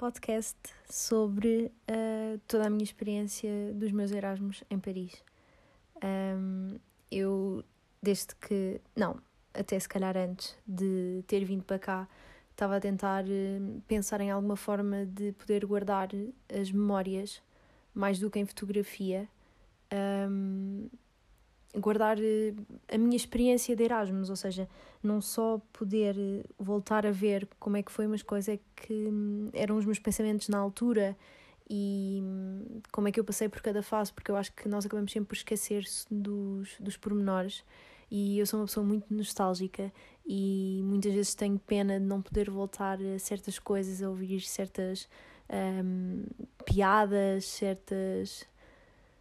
podcast 0.00 0.56
sobre 0.88 1.70
uh, 1.90 2.40
toda 2.48 2.68
a 2.68 2.70
minha 2.70 2.82
experiência 2.82 3.50
dos 3.74 3.92
meus 3.92 4.10
Erasmus 4.10 4.64
em 4.70 4.78
Paris. 4.78 5.22
Um, 6.02 6.78
eu, 7.10 7.62
desde 8.02 8.34
que. 8.36 8.80
Não, 8.96 9.20
até 9.52 9.78
se 9.78 9.86
calhar 9.86 10.16
antes 10.16 10.56
de 10.66 11.22
ter 11.26 11.44
vindo 11.44 11.62
para 11.62 11.78
cá, 11.78 12.08
estava 12.50 12.76
a 12.76 12.80
tentar 12.80 13.24
uh, 13.26 13.82
pensar 13.86 14.22
em 14.22 14.30
alguma 14.30 14.56
forma 14.56 15.04
de 15.04 15.32
poder 15.32 15.66
guardar 15.66 16.08
as 16.48 16.72
memórias 16.72 17.42
mais 17.92 18.18
do 18.18 18.30
que 18.30 18.38
em 18.38 18.46
fotografia. 18.46 19.28
Um, 19.92 20.88
guardar 21.78 22.18
eh, 22.20 22.54
a 22.92 22.98
minha 22.98 23.16
experiência 23.16 23.76
de 23.76 23.84
Erasmus, 23.84 24.30
ou 24.30 24.36
seja, 24.36 24.68
não 25.02 25.20
só 25.20 25.60
poder 25.72 26.16
eh, 26.18 26.44
voltar 26.58 27.06
a 27.06 27.10
ver 27.10 27.48
como 27.58 27.76
é 27.76 27.82
que 27.82 27.92
foi, 27.92 28.06
mas 28.06 28.22
coisas 28.22 28.48
é 28.56 28.58
que 28.76 28.92
hum, 28.92 29.50
eram 29.52 29.76
os 29.76 29.84
meus 29.84 29.98
pensamentos 29.98 30.48
na 30.48 30.58
altura 30.58 31.16
e 31.68 32.20
hum, 32.22 32.80
como 32.90 33.08
é 33.08 33.12
que 33.12 33.20
eu 33.20 33.24
passei 33.24 33.48
por 33.48 33.60
cada 33.62 33.82
fase, 33.82 34.12
porque 34.12 34.30
eu 34.30 34.36
acho 34.36 34.52
que 34.52 34.68
nós 34.68 34.84
acabamos 34.84 35.12
sempre 35.12 35.28
por 35.28 35.34
esquecer 35.34 35.84
dos, 36.10 36.76
dos 36.80 36.96
pormenores. 36.96 37.64
E 38.10 38.40
eu 38.40 38.46
sou 38.46 38.58
uma 38.58 38.66
pessoa 38.66 38.84
muito 38.84 39.06
nostálgica 39.14 39.92
e 40.26 40.80
muitas 40.82 41.12
vezes 41.12 41.34
tenho 41.34 41.58
pena 41.60 42.00
de 42.00 42.04
não 42.04 42.20
poder 42.20 42.50
voltar 42.50 42.98
a 43.00 43.18
certas 43.20 43.56
coisas, 43.56 44.02
a 44.02 44.08
ouvir 44.08 44.40
certas 44.40 45.08
um, 45.48 46.24
piadas, 46.64 47.44
certas 47.44 48.48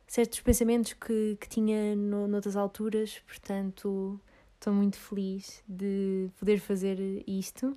certos 0.10 0.40
pensamentos 0.42 0.94
que, 0.94 1.38
que 1.40 1.48
tinha 1.48 1.96
no, 1.96 2.28
noutras 2.28 2.56
alturas, 2.56 3.20
portanto 3.28 4.20
estou 4.56 4.74
muito 4.74 4.98
feliz 4.98 5.64
de 5.68 6.30
poder 6.40 6.60
fazer 6.60 6.98
isto. 7.28 7.76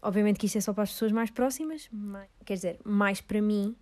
Obviamente 0.00 0.38
que 0.38 0.46
isto 0.46 0.56
é 0.56 0.60
só 0.62 0.72
para 0.72 0.84
as 0.84 0.92
pessoas 0.92 1.12
mais 1.12 1.30
próximas, 1.30 1.88
mas, 1.92 2.26
quer 2.44 2.54
dizer, 2.54 2.78
mais 2.82 3.20
para 3.20 3.42
mim, 3.42 3.76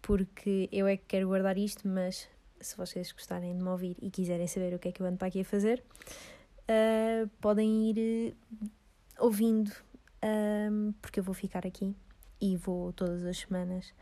porque 0.00 0.70
eu 0.72 0.86
é 0.86 0.96
que 0.96 1.04
quero 1.06 1.28
guardar 1.28 1.58
isto, 1.58 1.86
mas 1.86 2.28
se 2.60 2.74
vocês 2.76 3.12
gostarem 3.12 3.54
de 3.54 3.62
me 3.62 3.68
ouvir 3.68 3.96
e 4.00 4.10
quiserem 4.10 4.46
saber 4.46 4.74
o 4.74 4.78
que 4.78 4.88
é 4.88 4.92
que 4.92 5.02
eu 5.02 5.06
ando 5.06 5.18
para 5.18 5.28
aqui 5.28 5.40
a 5.40 5.44
fazer, 5.44 5.84
uh, 6.62 7.28
podem 7.42 7.90
ir 7.90 8.34
uh, 8.62 8.70
ouvindo, 9.18 9.70
um, 10.24 10.92
porque 11.02 11.20
eu 11.20 11.24
vou 11.24 11.34
ficar 11.34 11.66
aqui 11.66 11.94
e 12.40 12.56
vou 12.56 12.90
todas 12.94 13.22
as 13.24 13.38
semanas 13.38 13.92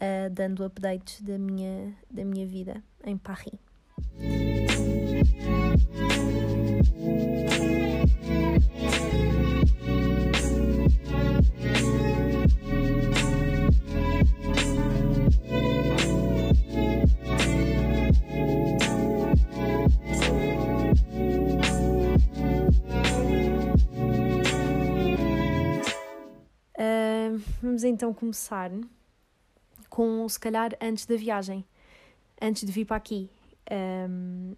uh, 0.00 0.30
dando 0.30 0.64
updates 0.64 1.20
da 1.22 1.38
minha, 1.38 1.94
da 2.10 2.24
minha 2.24 2.46
vida 2.46 2.82
em 3.04 3.16
Paris. 3.16 3.58
Uh, 26.80 27.40
vamos 27.60 27.82
então 27.84 28.14
começar 28.14 28.70
com 29.98 30.28
se 30.28 30.38
calhar 30.38 30.70
antes 30.80 31.06
da 31.06 31.16
viagem, 31.16 31.64
antes 32.40 32.64
de 32.64 32.70
vir 32.70 32.84
para 32.84 32.94
aqui. 32.94 33.28
Um, 34.08 34.54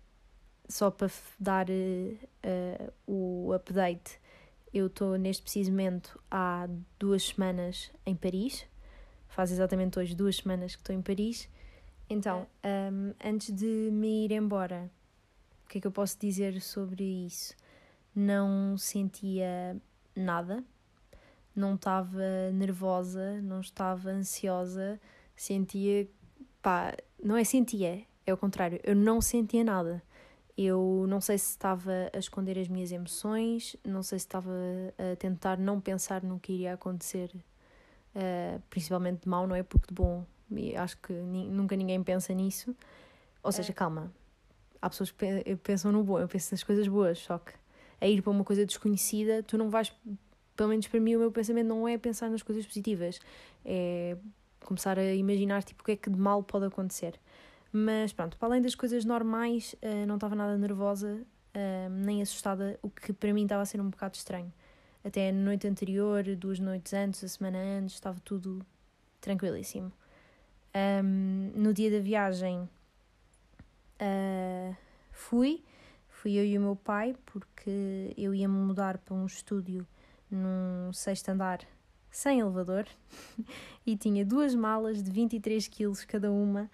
só 0.69 0.91
para 0.91 1.11
dar 1.39 1.67
uh, 1.67 2.93
o 3.07 3.51
update, 3.55 4.21
eu 4.71 4.89
estou 4.89 5.17
neste 5.17 5.43
preciso 5.43 5.71
momento 5.71 6.21
há 6.31 6.69
duas 6.99 7.29
semanas 7.29 7.91
em 8.05 8.15
Paris. 8.15 8.67
Faz 9.29 9.51
exatamente 9.51 9.99
hoje 9.99 10.15
duas 10.15 10.37
semanas 10.37 10.77
que 10.77 10.83
estou 10.83 10.95
em 10.95 11.01
Paris. 11.01 11.49
Então, 12.11 12.47
um, 12.93 13.15
antes 13.25 13.51
de 13.51 13.89
me 13.91 14.27
ir 14.27 14.33
embora, 14.33 14.91
o 15.65 15.69
que 15.71 15.79
é 15.79 15.81
que 15.81 15.87
eu 15.87 15.93
posso 15.93 16.19
dizer 16.19 16.61
sobre 16.61 17.03
isso? 17.03 17.57
Não 18.15 18.77
sentia 18.77 19.75
nada, 20.15 20.63
não 21.57 21.77
estava 21.77 22.51
nervosa, 22.53 23.41
não 23.41 23.63
estava 23.63 24.11
ansiosa, 24.11 25.01
sentia, 25.41 26.07
pá, 26.61 26.95
não 27.23 27.35
é 27.35 27.45
sentia, 27.45 28.03
é 28.27 28.35
o 28.35 28.37
contrário, 28.37 28.79
eu 28.85 28.95
não 28.95 29.23
sentia 29.23 29.65
nada. 29.65 30.03
Eu 30.55 31.07
não 31.09 31.19
sei 31.19 31.39
se 31.39 31.53
estava 31.53 32.11
a 32.13 32.19
esconder 32.19 32.59
as 32.59 32.69
minhas 32.69 32.93
emoções, 32.93 33.75
não 33.83 34.03
sei 34.03 34.19
se 34.19 34.27
estava 34.27 34.51
a 34.99 35.17
tentar 35.17 35.57
não 35.57 35.81
pensar 35.81 36.23
no 36.23 36.39
que 36.39 36.53
iria 36.53 36.75
acontecer, 36.75 37.31
uh, 38.15 38.61
principalmente 38.69 39.23
de 39.23 39.29
mal, 39.31 39.47
não 39.47 39.57
é? 39.57 39.63
Porque 39.63 39.87
de 39.89 39.95
bom, 39.95 40.27
acho 40.77 40.99
que 40.99 41.15
nunca 41.15 41.75
ninguém 41.75 42.03
pensa 42.03 42.35
nisso. 42.35 42.77
Ou 43.43 43.51
seja, 43.51 43.73
é. 43.73 43.75
calma, 43.75 44.13
há 44.83 44.91
pessoas 44.91 45.11
que 45.11 45.57
pensam 45.63 45.91
no 45.91 46.05
bom, 46.05 46.19
eu 46.19 46.29
penso 46.29 46.53
nas 46.53 46.63
coisas 46.63 46.87
boas, 46.87 47.19
só 47.19 47.39
que 47.39 47.55
a 47.99 48.07
ir 48.07 48.21
para 48.21 48.31
uma 48.31 48.45
coisa 48.45 48.67
desconhecida, 48.67 49.43
tu 49.43 49.57
não 49.57 49.71
vais, 49.71 49.91
pelo 50.55 50.69
menos 50.69 50.87
para 50.87 51.01
mim, 51.01 51.17
o 51.17 51.21
meu 51.21 51.33
pensamento 51.33 51.69
não 51.69 51.89
é 51.89 51.97
pensar 51.97 52.29
nas 52.29 52.43
coisas 52.43 52.67
positivas, 52.67 53.19
é 53.65 54.19
começar 54.67 54.99
a 54.99 55.15
imaginar 55.15 55.63
tipo, 55.63 55.83
o 55.83 55.85
que 55.85 55.93
é 55.93 55.97
que 55.97 56.11
de 56.11 56.19
mal 56.19 56.43
pode 56.43 56.67
acontecer. 56.67 57.19
Mas 57.73 58.13
pronto, 58.13 58.37
para 58.37 58.49
além 58.49 58.63
das 58.63 58.75
coisas 58.75 59.05
normais, 59.05 59.75
uh, 59.83 60.07
não 60.07 60.17
estava 60.17 60.35
nada 60.35 60.57
nervosa 60.59 61.21
uh, 61.55 61.91
nem 61.91 62.21
assustada, 62.21 62.79
o 62.83 62.91
que 62.91 63.13
para 63.13 63.33
mim 63.33 63.45
estava 63.45 63.63
a 63.63 63.67
ser 63.67 63.81
um 63.81 63.91
bocado 63.91 64.17
estranho. 64.17 64.53
Até 65.05 65.31
a 65.31 65.33
noite 65.33 65.67
anterior, 65.67 66.25
duas 66.37 66.59
noites 66.59 66.93
antes, 66.93 67.25
a 67.25 67.29
semana 67.29 67.59
antes, 67.59 67.95
estava 67.95 68.19
tudo 68.23 68.65
tranquilíssimo. 69.21 69.91
No 71.55 71.73
dia 71.73 71.91
da 71.91 71.99
viagem 71.99 72.69
uh, 74.01 74.77
fui, 75.11 75.65
fui 76.09 76.35
eu 76.35 76.45
e 76.45 76.59
o 76.59 76.61
meu 76.61 76.77
pai, 76.77 77.17
porque 77.25 78.13
eu 78.17 78.35
ia 78.35 78.47
me 78.47 78.59
mudar 78.59 78.99
para 78.99 79.15
um 79.15 79.25
estúdio 79.25 79.87
num 80.31 80.93
sexto 80.93 81.31
andar 81.31 81.67
sem 82.11 82.41
elevador 82.41 82.87
e 83.87 83.97
tinha 83.97 84.25
duas 84.25 84.55
malas 84.55 85.03
de 85.03 85.11
23 85.11 85.69
quilos 85.69 86.05
cada 86.05 86.31
uma 86.31 86.71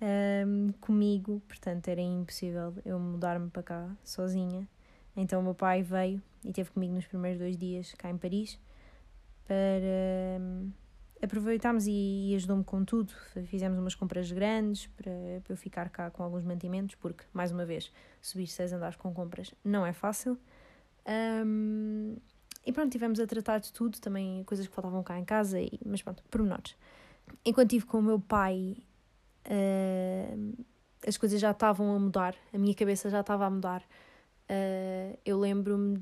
um, 0.00 0.72
comigo, 0.80 1.42
portanto 1.48 1.88
era 1.88 2.00
impossível 2.00 2.74
eu 2.84 2.98
mudar-me 2.98 3.50
para 3.50 3.62
cá 3.62 3.96
sozinha. 4.04 4.68
Então 5.16 5.40
o 5.40 5.42
meu 5.42 5.54
pai 5.54 5.82
veio 5.82 6.22
e 6.44 6.50
esteve 6.50 6.70
comigo 6.70 6.94
nos 6.94 7.06
primeiros 7.06 7.38
dois 7.38 7.56
dias 7.56 7.92
cá 7.94 8.08
em 8.10 8.16
Paris 8.16 8.58
para 9.44 10.40
um, 10.40 10.70
aproveitarmos 11.22 11.86
e, 11.86 12.30
e 12.30 12.36
ajudou-me 12.36 12.62
com 12.62 12.84
tudo. 12.84 13.12
Fizemos 13.46 13.78
umas 13.78 13.94
compras 13.94 14.30
grandes 14.30 14.86
para, 14.88 15.10
para 15.42 15.52
eu 15.52 15.56
ficar 15.56 15.88
cá 15.88 16.10
com 16.10 16.22
alguns 16.22 16.44
mantimentos, 16.44 16.94
porque, 16.96 17.24
mais 17.32 17.50
uma 17.50 17.64
vez, 17.64 17.90
subir 18.20 18.46
seis 18.46 18.72
andares 18.72 18.96
com 18.96 19.12
compras 19.12 19.52
não 19.64 19.84
é 19.84 19.92
fácil. 19.92 20.38
Um, 21.44 22.16
e 22.68 22.72
pronto, 22.72 22.92
tivemos 22.92 23.18
a 23.18 23.26
tratar 23.26 23.60
de 23.60 23.72
tudo, 23.72 23.98
também 23.98 24.44
coisas 24.44 24.66
que 24.66 24.74
faltavam 24.74 25.02
cá 25.02 25.18
em 25.18 25.24
casa, 25.24 25.58
e, 25.58 25.80
mas 25.86 26.02
pronto, 26.02 26.22
pormenores. 26.30 26.76
Enquanto 27.42 27.72
estive 27.72 27.86
com 27.86 27.98
o 27.98 28.02
meu 28.02 28.20
pai, 28.20 28.76
uh, 29.46 30.64
as 31.06 31.16
coisas 31.16 31.40
já 31.40 31.52
estavam 31.52 31.96
a 31.96 31.98
mudar, 31.98 32.34
a 32.52 32.58
minha 32.58 32.74
cabeça 32.74 33.08
já 33.08 33.20
estava 33.20 33.46
a 33.46 33.50
mudar. 33.50 33.80
Uh, 34.50 35.18
eu 35.24 35.40
lembro-me 35.40 35.98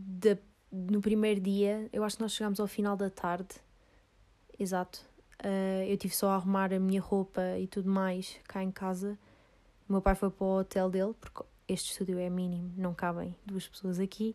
no 0.73 1.01
primeiro 1.01 1.41
dia, 1.41 1.89
eu 1.93 2.03
acho 2.03 2.17
que 2.17 2.23
nós 2.23 2.33
chegámos 2.33 2.59
ao 2.59 2.67
final 2.67 2.97
da 2.97 3.11
tarde, 3.11 3.55
exato. 4.59 5.07
Uh, 5.45 5.85
eu 5.87 5.97
tive 5.97 6.17
só 6.17 6.31
a 6.31 6.35
arrumar 6.35 6.75
a 6.75 6.81
minha 6.81 7.01
roupa 7.01 7.43
e 7.61 7.69
tudo 7.69 7.89
mais 7.89 8.41
cá 8.49 8.61
em 8.61 8.73
casa. 8.73 9.17
O 9.89 9.93
meu 9.93 10.03
pai 10.03 10.17
foi 10.17 10.31
para 10.31 10.45
o 10.45 10.59
hotel 10.59 10.91
dele, 10.91 11.15
porque 11.21 11.45
este 11.69 11.93
estúdio 11.93 12.19
é 12.19 12.29
mínimo, 12.29 12.73
não 12.77 12.93
cabem 12.93 13.37
duas 13.47 13.69
pessoas 13.69 14.01
aqui. 14.01 14.35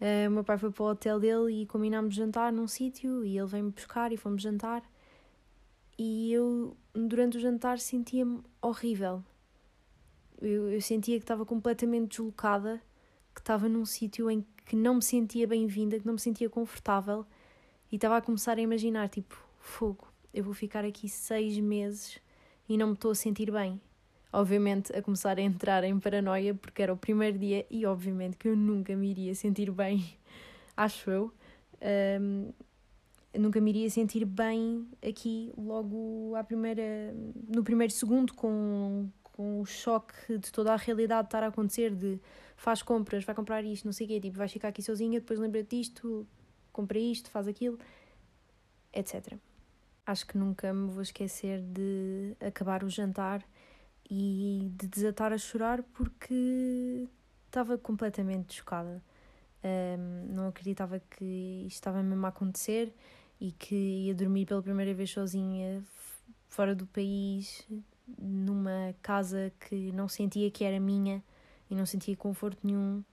Uh, 0.00 0.28
o 0.28 0.30
meu 0.30 0.44
pai 0.44 0.56
foi 0.56 0.70
para 0.70 0.82
o 0.82 0.86
hotel 0.86 1.20
dele 1.20 1.62
e 1.62 1.66
combinámos 1.66 2.14
jantar 2.14 2.50
num 2.50 2.66
sítio 2.66 3.22
e 3.22 3.36
ele 3.36 3.46
veio-me 3.46 3.70
buscar 3.70 4.12
e 4.12 4.16
fomos 4.16 4.40
jantar. 4.40 4.82
E 5.98 6.32
eu, 6.32 6.74
durante 6.94 7.36
o 7.36 7.40
jantar, 7.40 7.78
sentia-me 7.78 8.40
horrível. 8.62 9.22
Eu, 10.40 10.70
eu 10.70 10.80
sentia 10.80 11.18
que 11.18 11.24
estava 11.24 11.44
completamente 11.44 12.08
deslocada, 12.08 12.80
que 13.34 13.42
estava 13.42 13.68
num 13.68 13.84
sítio 13.84 14.30
em 14.30 14.44
que 14.64 14.74
não 14.74 14.94
me 14.94 15.02
sentia 15.02 15.46
bem-vinda, 15.46 16.00
que 16.00 16.06
não 16.06 16.14
me 16.14 16.20
sentia 16.20 16.48
confortável 16.48 17.26
e 17.92 17.96
estava 17.96 18.16
a 18.16 18.22
começar 18.22 18.56
a 18.56 18.60
imaginar: 18.62 19.10
tipo, 19.10 19.36
fogo, 19.58 20.08
eu 20.32 20.42
vou 20.42 20.54
ficar 20.54 20.82
aqui 20.82 21.10
seis 21.10 21.58
meses 21.58 22.18
e 22.66 22.78
não 22.78 22.86
me 22.88 22.94
estou 22.94 23.10
a 23.10 23.14
sentir 23.14 23.50
bem 23.50 23.78
obviamente 24.32 24.96
a 24.96 25.02
começar 25.02 25.38
a 25.38 25.42
entrar 25.42 25.84
em 25.84 25.98
paranoia 25.98 26.54
porque 26.54 26.82
era 26.82 26.92
o 26.92 26.96
primeiro 26.96 27.38
dia 27.38 27.66
e 27.70 27.84
obviamente 27.84 28.36
que 28.36 28.48
eu 28.48 28.56
nunca 28.56 28.94
me 28.94 29.10
iria 29.10 29.34
sentir 29.34 29.70
bem, 29.70 30.16
acho 30.76 31.10
eu. 31.10 31.32
Um, 32.20 32.52
nunca 33.38 33.60
me 33.60 33.70
iria 33.70 33.90
sentir 33.90 34.24
bem 34.24 34.88
aqui 35.06 35.52
logo 35.56 36.34
à 36.36 36.42
primeira, 36.42 37.14
no 37.48 37.62
primeiro 37.62 37.92
segundo 37.92 38.34
com, 38.34 39.08
com 39.22 39.60
o 39.60 39.66
choque 39.66 40.38
de 40.38 40.50
toda 40.50 40.72
a 40.72 40.76
realidade 40.76 41.28
estar 41.28 41.42
a 41.42 41.48
acontecer 41.48 41.94
de 41.94 42.20
faz 42.56 42.82
compras, 42.82 43.24
vai 43.24 43.34
comprar 43.34 43.64
isto, 43.64 43.84
não 43.84 43.92
sei 43.92 44.06
o 44.06 44.08
quê, 44.08 44.20
tipo, 44.20 44.36
vais 44.36 44.52
ficar 44.52 44.68
aqui 44.68 44.82
sozinha, 44.82 45.20
depois 45.20 45.38
lembra-te 45.38 45.76
disto, 45.76 46.26
compra 46.72 46.98
isto, 46.98 47.30
faz 47.30 47.48
aquilo, 47.48 47.78
etc. 48.92 49.34
acho 50.04 50.26
que 50.26 50.36
nunca 50.36 50.72
me 50.74 50.90
vou 50.90 51.00
esquecer 51.00 51.62
de 51.62 52.36
acabar 52.40 52.84
o 52.84 52.90
jantar 52.90 53.42
e 54.10 54.72
de 54.76 54.88
desatar 54.88 55.32
a 55.32 55.38
chorar 55.38 55.82
porque 55.94 57.08
estava 57.46 57.78
completamente 57.78 58.56
chocada. 58.56 59.02
Um, 59.62 60.34
não 60.34 60.48
acreditava 60.48 61.00
que 61.00 61.64
isto 61.66 61.76
estava 61.76 62.02
mesmo 62.02 62.24
a 62.26 62.30
acontecer 62.30 62.92
e 63.40 63.52
que 63.52 63.74
ia 63.74 64.14
dormir 64.14 64.46
pela 64.46 64.62
primeira 64.62 64.92
vez 64.94 65.10
sozinha 65.10 65.82
fora 66.48 66.74
do 66.74 66.86
país, 66.86 67.66
numa 68.18 68.94
casa 69.02 69.52
que 69.60 69.92
não 69.92 70.08
sentia 70.08 70.50
que 70.50 70.64
era 70.64 70.80
minha 70.80 71.22
e 71.70 71.74
não 71.74 71.86
sentia 71.86 72.16
conforto 72.16 72.58
nenhum. 72.66 73.04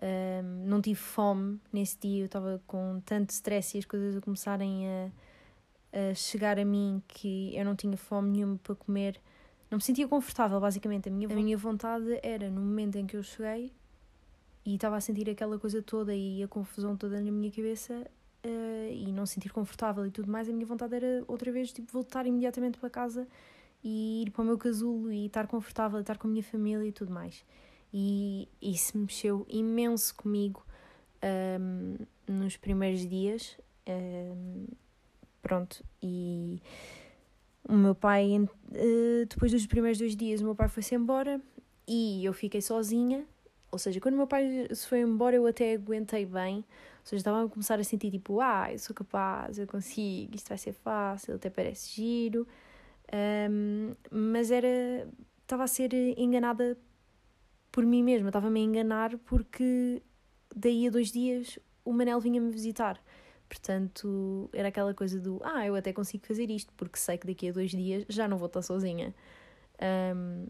Um, 0.00 0.66
não 0.66 0.80
tive 0.80 1.00
fome 1.00 1.60
nesse 1.72 1.98
dia, 1.98 2.20
eu 2.20 2.26
estava 2.26 2.62
com 2.66 3.02
tanto 3.04 3.30
stress 3.30 3.76
e 3.76 3.80
as 3.80 3.84
coisas 3.84 4.16
a 4.16 4.20
começarem 4.20 4.86
a, 4.86 5.10
a 5.92 6.14
chegar 6.14 6.58
a 6.58 6.64
mim 6.64 7.02
que 7.08 7.56
eu 7.56 7.64
não 7.64 7.74
tinha 7.74 7.96
fome 7.96 8.30
nenhuma 8.30 8.58
para 8.62 8.76
comer. 8.76 9.20
Não 9.70 9.76
me 9.76 9.82
sentia 9.82 10.08
confortável, 10.08 10.58
basicamente. 10.60 11.08
A 11.08 11.12
minha, 11.12 11.28
a 11.28 11.34
minha 11.34 11.56
vontade 11.56 12.18
era, 12.22 12.50
no 12.50 12.60
momento 12.60 12.96
em 12.96 13.06
que 13.06 13.16
eu 13.16 13.22
cheguei 13.22 13.72
e 14.64 14.74
estava 14.74 14.96
a 14.96 15.00
sentir 15.00 15.28
aquela 15.28 15.58
coisa 15.58 15.82
toda 15.82 16.14
e 16.14 16.42
a 16.42 16.48
confusão 16.48 16.96
toda 16.96 17.20
na 17.20 17.30
minha 17.30 17.50
cabeça 17.50 18.06
uh, 18.44 18.92
e 18.92 19.10
não 19.12 19.26
sentir 19.26 19.50
confortável 19.50 20.06
e 20.06 20.10
tudo 20.10 20.30
mais, 20.30 20.48
a 20.48 20.52
minha 20.52 20.66
vontade 20.66 20.94
era 20.94 21.24
outra 21.26 21.50
vez 21.50 21.72
tipo, 21.72 21.90
voltar 21.92 22.26
imediatamente 22.26 22.78
para 22.78 22.90
casa 22.90 23.26
e 23.82 24.24
ir 24.26 24.30
para 24.30 24.42
o 24.42 24.44
meu 24.44 24.58
casulo 24.58 25.12
e 25.12 25.26
estar 25.26 25.46
confortável, 25.46 26.00
estar 26.00 26.18
com 26.18 26.28
a 26.28 26.30
minha 26.30 26.42
família 26.42 26.86
e 26.86 26.92
tudo 26.92 27.12
mais. 27.12 27.44
E 27.92 28.48
isso 28.60 28.98
mexeu 28.98 29.46
imenso 29.48 30.14
comigo 30.14 30.64
um, 31.60 31.96
nos 32.26 32.56
primeiros 32.56 33.08
dias. 33.08 33.56
Um, 33.86 34.66
pronto, 35.40 35.82
e 36.02 36.60
o 37.68 37.76
meu 37.76 37.94
pai, 37.94 38.38
uh, 38.38 39.26
depois 39.28 39.52
dos 39.52 39.66
primeiros 39.66 39.98
dois 39.98 40.16
dias, 40.16 40.40
o 40.40 40.44
meu 40.44 40.54
pai 40.54 40.68
foi-se 40.68 40.94
embora 40.94 41.40
e 41.86 42.24
eu 42.24 42.32
fiquei 42.32 42.60
sozinha. 42.60 43.24
Ou 43.70 43.78
seja, 43.78 44.00
quando 44.00 44.14
o 44.14 44.16
meu 44.18 44.26
pai 44.26 44.66
se 44.72 44.86
foi 44.86 45.00
embora, 45.00 45.36
eu 45.36 45.46
até 45.46 45.74
aguentei 45.74 46.24
bem. 46.24 46.56
Ou 46.56 46.64
seja, 47.04 47.20
estava 47.20 47.44
a 47.44 47.48
começar 47.48 47.78
a 47.78 47.84
sentir 47.84 48.10
tipo, 48.10 48.40
ah, 48.40 48.72
eu 48.72 48.78
sou 48.78 48.96
capaz, 48.96 49.58
eu 49.58 49.66
consigo, 49.66 50.34
isto 50.34 50.48
vai 50.48 50.58
ser 50.58 50.72
fácil, 50.72 51.34
até 51.34 51.50
parece 51.50 51.94
giro. 51.94 52.46
Um, 53.12 53.94
mas 54.10 54.50
era. 54.50 55.08
Estava 55.42 55.64
a 55.64 55.66
ser 55.66 55.92
enganada 56.18 56.76
por 57.72 57.84
mim 57.84 58.02
mesma, 58.02 58.28
estava-me 58.28 58.60
a 58.60 58.62
enganar 58.62 59.16
porque 59.18 60.02
daí 60.54 60.86
a 60.86 60.90
dois 60.90 61.10
dias 61.10 61.58
o 61.84 61.92
Manel 61.92 62.20
vinha-me 62.20 62.50
visitar. 62.50 63.00
Portanto, 63.48 64.50
era 64.52 64.68
aquela 64.68 64.92
coisa 64.92 65.18
do 65.18 65.40
ah, 65.42 65.66
eu 65.66 65.74
até 65.74 65.92
consigo 65.92 66.26
fazer 66.26 66.50
isto, 66.50 66.72
porque 66.76 66.98
sei 66.98 67.16
que 67.16 67.26
daqui 67.26 67.48
a 67.48 67.52
dois 67.52 67.70
dias 67.70 68.04
já 68.08 68.28
não 68.28 68.36
vou 68.36 68.46
estar 68.46 68.62
sozinha. 68.62 69.14
Um, 70.14 70.46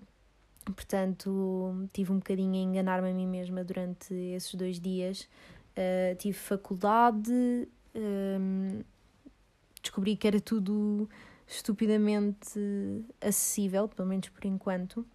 portanto, 0.64 1.88
tive 1.92 2.12
um 2.12 2.16
bocadinho 2.16 2.54
a 2.54 2.58
enganar-me 2.58 3.10
a 3.10 3.14
mim 3.14 3.26
mesma 3.26 3.62
durante 3.62 4.12
esses 4.12 4.54
dois 4.54 4.80
dias. 4.80 5.28
Uh, 5.76 6.16
tive 6.16 6.36
faculdade, 6.36 7.68
um, 7.94 8.82
descobri 9.80 10.16
que 10.16 10.26
era 10.26 10.40
tudo 10.40 11.08
estupidamente 11.46 12.60
acessível, 13.20 13.88
pelo 13.88 14.08
menos 14.08 14.28
por 14.28 14.44
enquanto, 14.44 15.06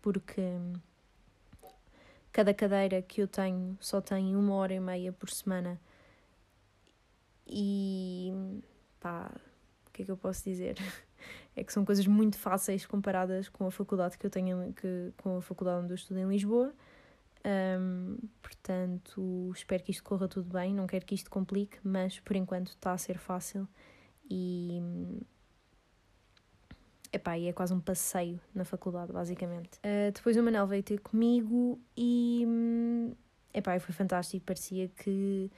porque 0.00 0.42
cada 2.32 2.54
cadeira 2.54 3.02
que 3.02 3.20
eu 3.20 3.28
tenho 3.28 3.76
só 3.78 4.00
tem 4.00 4.34
uma 4.34 4.54
hora 4.54 4.72
e 4.72 4.80
meia 4.80 5.12
por 5.12 5.28
semana 5.28 5.78
e 7.50 8.32
pá, 9.00 9.30
o 9.86 9.90
que 9.90 10.02
é 10.02 10.04
que 10.04 10.10
eu 10.10 10.16
posso 10.16 10.44
dizer? 10.44 10.76
É 11.54 11.62
que 11.62 11.72
são 11.72 11.84
coisas 11.84 12.06
muito 12.06 12.38
fáceis 12.38 12.86
comparadas 12.86 13.48
com 13.48 13.66
a 13.66 13.70
faculdade 13.70 14.16
que 14.16 14.24
eu 14.24 14.30
tenho, 14.30 14.72
que, 14.72 15.12
com 15.18 15.36
a 15.36 15.42
faculdade 15.42 15.82
onde 15.82 15.92
eu 15.92 15.96
estudo 15.96 16.18
em 16.18 16.26
Lisboa. 16.26 16.72
Um, 17.44 18.16
portanto, 18.40 19.50
espero 19.54 19.82
que 19.82 19.90
isto 19.90 20.02
corra 20.02 20.28
tudo 20.28 20.50
bem. 20.50 20.72
Não 20.72 20.86
quero 20.86 21.04
que 21.04 21.14
isto 21.14 21.28
complique, 21.28 21.78
mas 21.82 22.20
por 22.20 22.36
enquanto 22.36 22.68
está 22.68 22.92
a 22.92 22.98
ser 22.98 23.18
fácil 23.18 23.68
e. 24.30 24.80
Epá, 27.12 27.36
e 27.36 27.48
é 27.48 27.52
quase 27.52 27.74
um 27.74 27.80
passeio 27.80 28.40
na 28.54 28.64
faculdade, 28.64 29.12
basicamente. 29.12 29.78
Uh, 29.78 30.12
depois 30.14 30.36
o 30.36 30.42
Manel 30.42 30.66
veio 30.66 30.82
ter 30.82 31.00
comigo 31.00 31.78
e. 31.96 32.46
Epá, 33.52 33.78
foi 33.80 33.92
fantástico. 33.92 34.46
Parecia 34.46 34.88
que 34.88 35.50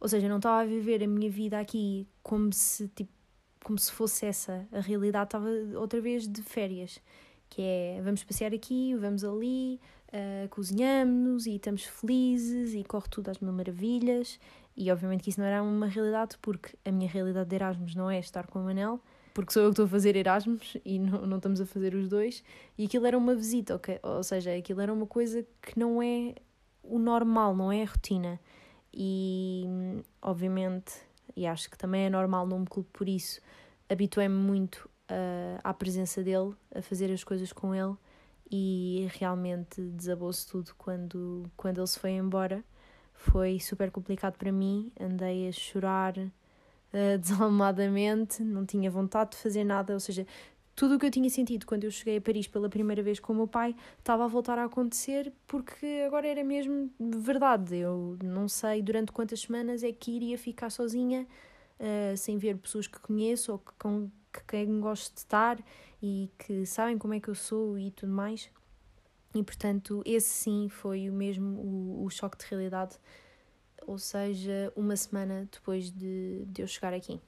ou 0.00 0.08
seja, 0.08 0.26
eu 0.26 0.30
não 0.30 0.36
estava 0.36 0.62
a 0.62 0.64
viver 0.64 1.02
a 1.02 1.06
minha 1.06 1.30
vida 1.30 1.58
aqui 1.58 2.06
como 2.22 2.52
se, 2.52 2.88
tipo, 2.88 3.12
como 3.64 3.78
se 3.78 3.90
fosse 3.90 4.26
essa. 4.26 4.66
A 4.72 4.80
realidade 4.80 5.26
estava 5.26 5.48
outra 5.74 6.00
vez 6.00 6.28
de 6.28 6.42
férias. 6.42 7.00
Que 7.48 7.62
é, 7.62 8.00
vamos 8.02 8.22
passear 8.22 8.52
aqui, 8.52 8.94
vamos 8.96 9.24
ali, 9.24 9.80
uh, 10.08 10.48
cozinhamos 10.50 11.46
e 11.46 11.56
estamos 11.56 11.84
felizes 11.84 12.74
e 12.74 12.84
corre 12.84 13.08
tudo 13.10 13.30
às 13.30 13.38
mil 13.38 13.52
maravilhas. 13.52 14.38
E 14.76 14.90
obviamente 14.90 15.22
que 15.22 15.30
isso 15.30 15.40
não 15.40 15.46
era 15.46 15.62
uma 15.62 15.86
realidade, 15.86 16.36
porque 16.42 16.76
a 16.84 16.92
minha 16.92 17.08
realidade 17.08 17.48
de 17.48 17.56
Erasmus 17.56 17.94
não 17.94 18.10
é 18.10 18.18
estar 18.18 18.46
com 18.46 18.60
o 18.60 18.64
Manel, 18.64 19.00
porque 19.32 19.52
sou 19.52 19.62
eu 19.62 19.68
que 19.68 19.72
estou 19.72 19.86
a 19.86 19.88
fazer 19.88 20.16
Erasmus 20.16 20.76
e 20.84 20.98
não, 20.98 21.26
não 21.26 21.36
estamos 21.38 21.60
a 21.60 21.66
fazer 21.66 21.94
os 21.94 22.08
dois. 22.08 22.44
E 22.76 22.84
aquilo 22.84 23.06
era 23.06 23.16
uma 23.16 23.34
visita, 23.34 23.74
okay? 23.74 23.98
ou 24.02 24.22
seja, 24.22 24.54
aquilo 24.54 24.80
era 24.80 24.92
uma 24.92 25.06
coisa 25.06 25.46
que 25.62 25.78
não 25.78 26.02
é 26.02 26.34
o 26.82 26.98
normal, 26.98 27.56
não 27.56 27.72
é 27.72 27.82
a 27.82 27.86
rotina 27.86 28.38
e 28.98 30.02
obviamente, 30.22 30.94
e 31.36 31.46
acho 31.46 31.70
que 31.70 31.76
também 31.76 32.06
é 32.06 32.10
normal 32.10 32.46
num 32.46 32.64
clube 32.64 32.88
por 32.94 33.06
isso, 33.06 33.42
habituei-me 33.90 34.34
muito 34.34 34.88
uh, 35.10 35.60
à 35.62 35.74
presença 35.74 36.22
dele, 36.22 36.54
a 36.74 36.80
fazer 36.80 37.12
as 37.12 37.22
coisas 37.22 37.52
com 37.52 37.74
ele. 37.74 37.94
E 38.50 39.08
realmente 39.18 39.82
desabou-se 39.82 40.46
tudo 40.46 40.72
quando, 40.78 41.42
quando 41.56 41.78
ele 41.78 41.86
se 41.86 41.98
foi 41.98 42.12
embora. 42.12 42.64
Foi 43.12 43.60
super 43.60 43.90
complicado 43.90 44.38
para 44.38 44.50
mim, 44.50 44.90
andei 44.98 45.46
a 45.48 45.52
chorar 45.52 46.16
uh, 46.16 47.18
desalmadamente, 47.20 48.42
não 48.42 48.64
tinha 48.64 48.90
vontade 48.90 49.32
de 49.32 49.36
fazer 49.36 49.64
nada, 49.64 49.92
ou 49.92 50.00
seja, 50.00 50.26
tudo 50.76 50.96
o 50.96 50.98
que 50.98 51.06
eu 51.06 51.10
tinha 51.10 51.30
sentido 51.30 51.64
quando 51.64 51.84
eu 51.84 51.90
cheguei 51.90 52.18
a 52.18 52.20
Paris 52.20 52.46
pela 52.46 52.68
primeira 52.68 53.02
vez 53.02 53.18
com 53.18 53.32
o 53.32 53.36
meu 53.36 53.48
pai 53.48 53.74
estava 53.98 54.24
a 54.24 54.26
voltar 54.28 54.58
a 54.58 54.64
acontecer 54.64 55.32
porque 55.46 56.04
agora 56.06 56.28
era 56.28 56.44
mesmo 56.44 56.90
verdade. 57.00 57.76
Eu 57.78 58.18
não 58.22 58.46
sei 58.46 58.82
durante 58.82 59.10
quantas 59.10 59.40
semanas 59.40 59.82
é 59.82 59.90
que 59.90 60.10
iria 60.10 60.36
ficar 60.36 60.68
sozinha, 60.68 61.26
uh, 61.80 62.16
sem 62.18 62.36
ver 62.36 62.58
pessoas 62.58 62.86
que 62.86 63.00
conheço 63.00 63.52
ou 63.52 63.58
que, 63.58 63.72
com 63.78 64.10
que 64.30 64.44
quem 64.46 64.78
gosto 64.78 65.14
de 65.14 65.20
estar 65.20 65.58
e 66.02 66.30
que 66.38 66.66
sabem 66.66 66.98
como 66.98 67.14
é 67.14 67.20
que 67.20 67.28
eu 67.28 67.34
sou 67.34 67.78
e 67.78 67.90
tudo 67.90 68.12
mais. 68.12 68.50
E 69.34 69.42
portanto, 69.42 70.02
esse 70.04 70.28
sim 70.28 70.68
foi 70.68 71.08
o 71.08 71.12
mesmo 71.12 71.58
o, 71.58 72.04
o 72.04 72.10
choque 72.10 72.36
de 72.36 72.44
realidade, 72.50 72.98
ou 73.86 73.98
seja, 73.98 74.70
uma 74.76 74.94
semana 74.94 75.48
depois 75.50 75.90
de, 75.90 76.44
de 76.46 76.60
eu 76.60 76.66
chegar 76.66 76.92
aqui 76.92 77.18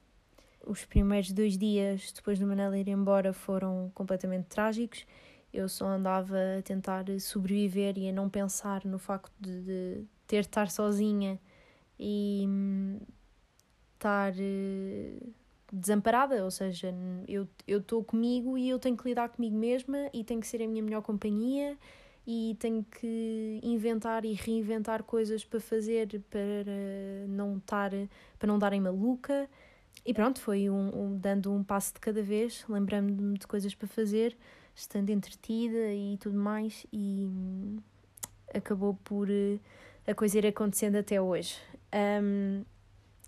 os 0.67 0.85
primeiros 0.85 1.33
dois 1.33 1.57
dias 1.57 2.12
depois 2.12 2.38
do 2.38 2.47
Manela 2.47 2.79
ir 2.79 2.88
embora 2.88 3.33
foram 3.33 3.91
completamente 3.95 4.47
trágicos. 4.47 5.07
Eu 5.53 5.69
só 5.69 5.87
andava 5.87 6.37
a 6.59 6.62
tentar 6.62 7.05
sobreviver 7.21 7.97
e 7.97 8.09
a 8.09 8.12
não 8.12 8.29
pensar 8.29 8.85
no 8.85 8.99
facto 8.99 9.33
de, 9.41 9.62
de 9.62 10.05
ter 10.27 10.43
de 10.43 10.49
estar 10.49 10.71
sozinha 10.71 11.41
e 11.99 12.45
hum, 12.47 12.99
estar 13.95 14.33
uh, 14.33 15.33
desamparada, 15.73 16.45
ou 16.45 16.50
seja, 16.50 16.95
eu 17.27 17.49
estou 17.67 18.05
comigo 18.05 18.57
e 18.57 18.69
eu 18.69 18.79
tenho 18.79 18.97
que 18.97 19.09
lidar 19.09 19.29
comigo 19.31 19.57
mesma 19.57 20.11
e 20.12 20.23
tenho 20.23 20.41
que 20.41 20.47
ser 20.47 20.62
a 20.62 20.67
minha 20.67 20.83
melhor 20.83 21.03
companhia 21.03 21.77
e 22.27 22.57
tenho 22.59 22.85
que 22.85 23.59
inventar 23.62 24.25
e 24.25 24.35
reinventar 24.35 25.03
coisas 25.03 25.45
para 25.47 25.61
fazer 25.61 26.23
para 26.29 27.27
não 27.27 27.57
estar 27.57 27.91
para 28.38 28.47
não 28.47 28.59
darem 28.59 28.83
maluca 28.83 29.49
e 30.04 30.14
pronto, 30.14 30.40
foi 30.40 30.71
um, 30.71 30.88
um, 30.95 31.18
dando 31.18 31.52
um 31.52 31.62
passo 31.62 31.92
de 31.92 32.00
cada 32.00 32.23
vez, 32.23 32.64
lembrando-me 32.68 33.37
de 33.37 33.47
coisas 33.47 33.75
para 33.75 33.87
fazer, 33.87 34.37
estando 34.75 35.11
entretida 35.11 35.92
e 35.92 36.16
tudo 36.18 36.38
mais, 36.38 36.87
e 36.90 37.26
hum, 37.26 37.76
acabou 38.54 38.95
por 39.04 39.28
uh, 39.28 39.61
a 40.07 40.14
coisa 40.14 40.38
ir 40.38 40.47
acontecendo 40.47 40.97
até 40.97 41.21
hoje. 41.21 41.59
Um, 42.23 42.64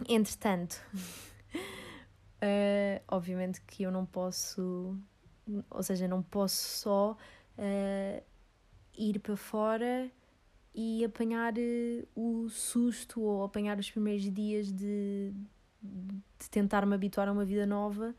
entretanto, 0.08 0.80
uh, 0.94 3.02
obviamente 3.08 3.60
que 3.62 3.82
eu 3.82 3.90
não 3.90 4.06
posso, 4.06 4.96
ou 5.68 5.82
seja, 5.82 6.08
não 6.08 6.22
posso 6.22 6.78
só 6.78 7.16
uh, 7.58 8.22
ir 8.96 9.18
para 9.18 9.36
fora 9.36 10.10
e 10.74 11.04
apanhar 11.04 11.52
o 12.14 12.48
susto 12.48 13.20
ou 13.20 13.44
apanhar 13.44 13.78
os 13.78 13.90
primeiros 13.90 14.32
dias 14.32 14.72
de 14.72 15.34
de 15.82 16.50
tentar 16.50 16.84
me 16.86 16.94
habituar 16.94 17.28
a 17.28 17.32
uma 17.32 17.44
vida 17.44 17.66
nova 17.66 18.14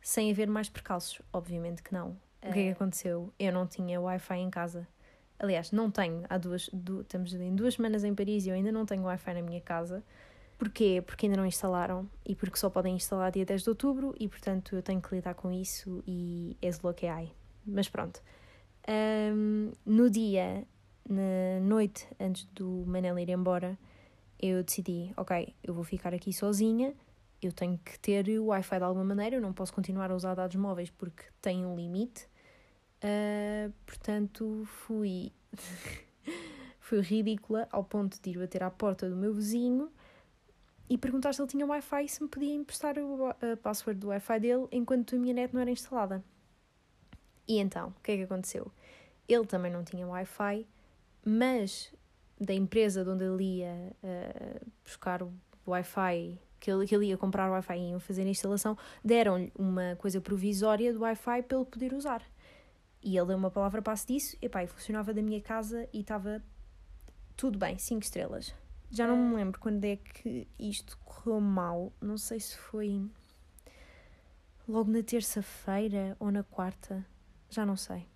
sem 0.00 0.30
haver 0.30 0.48
mais 0.48 0.68
percalços? 0.68 1.20
Obviamente 1.32 1.82
que 1.82 1.92
não. 1.92 2.16
O 2.42 2.42
que 2.42 2.48
é 2.48 2.52
que 2.52 2.68
eh, 2.68 2.72
aconteceu? 2.72 3.32
Eu 3.38 3.52
não 3.52 3.66
tinha 3.66 4.00
Wi-Fi 4.00 4.38
em 4.38 4.50
casa. 4.50 4.86
Aliás, 5.38 5.72
não 5.72 5.90
tenho. 5.90 6.24
Há 6.28 6.38
duas, 6.38 6.70
du 6.72 7.02
estamos 7.02 7.34
em 7.34 7.54
duas 7.54 7.74
semanas 7.74 8.04
em 8.04 8.14
Paris 8.14 8.46
e 8.46 8.50
eu 8.50 8.54
ainda 8.54 8.72
não 8.72 8.86
tenho 8.86 9.02
Wi-Fi 9.02 9.34
na 9.34 9.42
minha 9.42 9.60
casa. 9.60 10.02
Porquê? 10.58 11.02
Porque 11.04 11.26
ainda 11.26 11.36
não 11.36 11.44
instalaram 11.44 12.08
e 12.24 12.34
porque 12.34 12.56
só 12.56 12.70
podem 12.70 12.94
instalar 12.96 13.30
dia 13.30 13.44
10 13.44 13.62
de 13.62 13.68
outubro 13.68 14.14
e, 14.18 14.26
portanto, 14.26 14.74
eu 14.74 14.82
tenho 14.82 15.02
que 15.02 15.14
lidar 15.14 15.34
com 15.34 15.52
isso 15.52 16.02
e 16.06 16.56
é 16.62 16.70
lo 16.82 16.94
que 16.94 17.06
há. 17.06 17.22
Mas 17.66 17.88
pronto. 17.88 18.22
Um, 18.88 19.72
no 19.84 20.08
dia, 20.08 20.64
na 21.08 21.60
noite 21.60 22.08
antes 22.18 22.44
do 22.54 22.84
Manel 22.86 23.18
ir 23.18 23.28
embora, 23.28 23.78
eu 24.40 24.62
decidi, 24.62 25.12
ok, 25.16 25.54
eu 25.62 25.74
vou 25.74 25.84
ficar 25.84 26.14
aqui 26.14 26.32
sozinha, 26.32 26.94
eu 27.40 27.52
tenho 27.52 27.78
que 27.78 27.98
ter 27.98 28.28
o 28.38 28.46
Wi-Fi 28.46 28.78
de 28.78 28.84
alguma 28.84 29.04
maneira, 29.04 29.36
eu 29.36 29.40
não 29.40 29.52
posso 29.52 29.72
continuar 29.72 30.10
a 30.10 30.14
usar 30.14 30.34
dados 30.34 30.56
móveis 30.56 30.90
porque 30.90 31.24
tem 31.40 31.64
um 31.64 31.76
limite. 31.76 32.28
Uh, 32.96 33.72
portanto, 33.84 34.64
fui, 34.66 35.32
fui 36.80 37.00
ridícula 37.00 37.68
ao 37.70 37.84
ponto 37.84 38.20
de 38.20 38.30
ir 38.30 38.38
bater 38.38 38.62
à 38.62 38.70
porta 38.70 39.08
do 39.08 39.16
meu 39.16 39.34
vizinho 39.34 39.90
e 40.88 40.96
perguntar 40.96 41.34
se 41.34 41.42
ele 41.42 41.48
tinha 41.48 41.66
Wi-Fi 41.66 42.04
e 42.04 42.08
se 42.08 42.22
me 42.22 42.28
podia 42.28 42.54
emprestar 42.54 42.98
o, 42.98 43.26
a 43.26 43.56
password 43.62 44.00
do 44.00 44.08
Wi-Fi 44.08 44.40
dele 44.40 44.66
enquanto 44.72 45.14
a 45.14 45.18
minha 45.18 45.34
net 45.34 45.52
não 45.52 45.60
era 45.60 45.70
instalada. 45.70 46.24
E 47.46 47.58
então, 47.58 47.88
o 47.88 48.02
que 48.02 48.12
é 48.12 48.16
que 48.16 48.22
aconteceu? 48.22 48.70
Ele 49.28 49.46
também 49.46 49.70
não 49.70 49.84
tinha 49.84 50.06
Wi-Fi, 50.06 50.66
mas 51.24 51.92
da 52.40 52.54
empresa 52.54 53.04
de 53.04 53.10
onde 53.10 53.24
ele 53.24 53.58
ia 53.58 53.92
uh, 54.02 54.70
buscar 54.84 55.22
o 55.22 55.32
Wi-Fi, 55.66 56.38
que 56.60 56.70
ele, 56.70 56.86
que 56.86 56.94
ele 56.94 57.06
ia 57.06 57.16
comprar 57.16 57.48
o 57.48 57.52
Wi-Fi 57.52 57.78
e 57.78 57.90
iam 57.90 58.00
fazer 58.00 58.22
a 58.22 58.28
instalação, 58.28 58.76
deram-lhe 59.04 59.52
uma 59.58 59.96
coisa 59.96 60.20
provisória 60.20 60.92
do 60.92 61.00
Wi-Fi 61.00 61.42
para 61.42 61.56
ele 61.56 61.66
poder 61.66 61.94
usar. 61.94 62.22
E 63.02 63.16
ele 63.16 63.26
deu 63.26 63.36
uma 63.36 63.50
palavra 63.50 63.80
passo 63.80 64.06
disso, 64.06 64.36
e 64.40 64.48
pá, 64.48 64.64
e 64.64 64.66
funcionava 64.66 65.14
da 65.14 65.22
minha 65.22 65.40
casa 65.40 65.88
e 65.92 66.00
estava 66.00 66.42
tudo 67.36 67.58
bem, 67.58 67.78
5 67.78 68.02
estrelas. 68.02 68.54
Já 68.90 69.06
não 69.06 69.16
me 69.16 69.34
ah. 69.34 69.38
lembro 69.38 69.60
quando 69.60 69.84
é 69.84 69.96
que 69.96 70.46
isto 70.58 70.98
correu 71.04 71.40
mal, 71.40 71.92
não 72.00 72.16
sei 72.16 72.40
se 72.40 72.56
foi 72.56 73.08
logo 74.68 74.90
na 74.90 75.02
terça-feira 75.02 76.16
ou 76.18 76.30
na 76.30 76.42
quarta, 76.42 77.04
já 77.48 77.64
não 77.64 77.76
sei. 77.76 78.06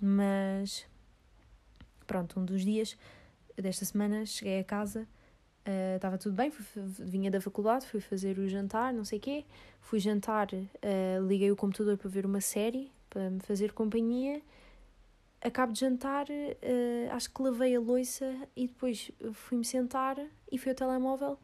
Mas 0.00 0.86
pronto, 2.06 2.38
um 2.40 2.44
dos 2.44 2.64
dias 2.64 2.96
desta 3.56 3.84
semana 3.84 4.24
cheguei 4.26 4.60
a 4.60 4.64
casa, 4.64 5.06
estava 5.96 6.16
uh, 6.16 6.18
tudo 6.18 6.34
bem, 6.34 6.50
fui, 6.50 6.64
vinha 7.00 7.30
da 7.30 7.40
faculdade, 7.40 7.86
fui 7.86 8.00
fazer 8.00 8.38
o 8.38 8.48
jantar, 8.48 8.92
não 8.92 9.04
sei 9.04 9.18
o 9.18 9.20
quê, 9.20 9.44
fui 9.80 9.98
jantar, 9.98 10.48
uh, 10.52 11.26
liguei 11.26 11.50
o 11.50 11.56
computador 11.56 11.96
para 11.96 12.08
ver 12.08 12.24
uma 12.24 12.40
série, 12.40 12.92
para 13.10 13.30
me 13.30 13.40
fazer 13.40 13.72
companhia, 13.72 14.40
acabo 15.42 15.72
de 15.72 15.80
jantar, 15.80 16.26
uh, 16.28 17.12
acho 17.12 17.32
que 17.32 17.42
lavei 17.42 17.74
a 17.74 17.80
louça 17.80 18.36
e 18.54 18.68
depois 18.68 19.10
fui-me 19.32 19.64
sentar 19.64 20.18
e 20.50 20.58
fui 20.58 20.70
ao 20.70 20.76
telemóvel 20.76 21.38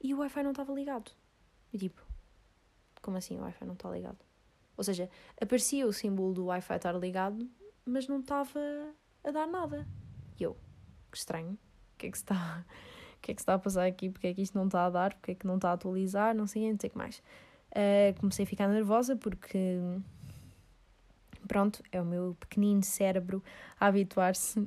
e 0.00 0.14
o 0.14 0.18
Wi-Fi 0.18 0.42
não 0.42 0.50
estava 0.50 0.72
ligado. 0.72 1.10
E 1.72 1.78
tipo, 1.78 2.02
como 3.02 3.16
assim 3.16 3.36
o 3.36 3.42
Wi-Fi 3.42 3.64
não 3.64 3.74
está 3.74 3.90
ligado? 3.90 4.18
Ou 4.76 4.84
seja, 4.84 5.10
aparecia 5.40 5.86
o 5.86 5.92
símbolo 5.92 6.32
do 6.32 6.46
Wi-Fi 6.46 6.76
estar 6.76 6.92
ligado, 6.92 7.48
mas 7.84 8.06
não 8.06 8.20
estava 8.20 8.60
a 9.24 9.30
dar 9.30 9.46
nada. 9.46 9.86
E 10.38 10.44
eu, 10.44 10.56
que 11.10 11.18
estranho, 11.18 11.52
o 11.52 11.98
que 11.98 12.06
é 12.06 12.10
que 12.10 12.16
está, 12.16 12.64
o 13.16 13.20
que 13.20 13.32
é 13.32 13.34
que 13.34 13.40
está 13.40 13.54
a 13.54 13.58
passar 13.58 13.86
aqui? 13.86 14.08
Porque 14.10 14.28
é 14.28 14.34
que 14.34 14.42
isto 14.42 14.56
não 14.56 14.66
está 14.66 14.86
a 14.86 14.90
dar? 14.90 15.14
Porque 15.14 15.32
é 15.32 15.34
que 15.34 15.46
não 15.46 15.56
está 15.56 15.70
a 15.70 15.72
atualizar? 15.72 16.34
Não 16.34 16.46
sei, 16.46 16.70
não 16.70 16.78
sei 16.78 16.88
o 16.88 16.92
que 16.92 16.98
mais. 16.98 17.22
Uh, 17.70 18.18
comecei 18.18 18.44
a 18.44 18.48
ficar 18.48 18.68
nervosa 18.68 19.14
porque, 19.16 19.78
pronto, 21.46 21.82
é 21.92 22.00
o 22.00 22.04
meu 22.04 22.36
pequenino 22.40 22.82
cérebro 22.82 23.42
a 23.78 23.86
habituar-se 23.86 24.60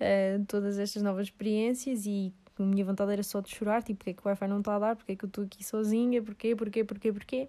a 0.00 0.44
todas 0.46 0.78
estas 0.78 1.02
novas 1.02 1.26
experiências 1.26 2.06
e 2.06 2.32
a 2.58 2.62
minha 2.62 2.84
vontade 2.84 3.12
era 3.12 3.22
só 3.22 3.40
de 3.40 3.54
chorar, 3.54 3.82
tipo, 3.82 3.98
porque 3.98 4.10
é 4.10 4.14
que 4.14 4.22
o 4.22 4.28
Wi-Fi 4.28 4.48
não 4.48 4.60
está 4.60 4.76
a 4.76 4.78
dar? 4.78 4.96
Porque 4.96 5.12
é 5.12 5.16
que 5.16 5.24
eu 5.24 5.28
estou 5.28 5.44
aqui 5.44 5.64
sozinha? 5.64 6.22
Porquê, 6.22 6.56
porquê, 6.56 6.84
porquê, 6.84 7.12
porquê? 7.12 7.48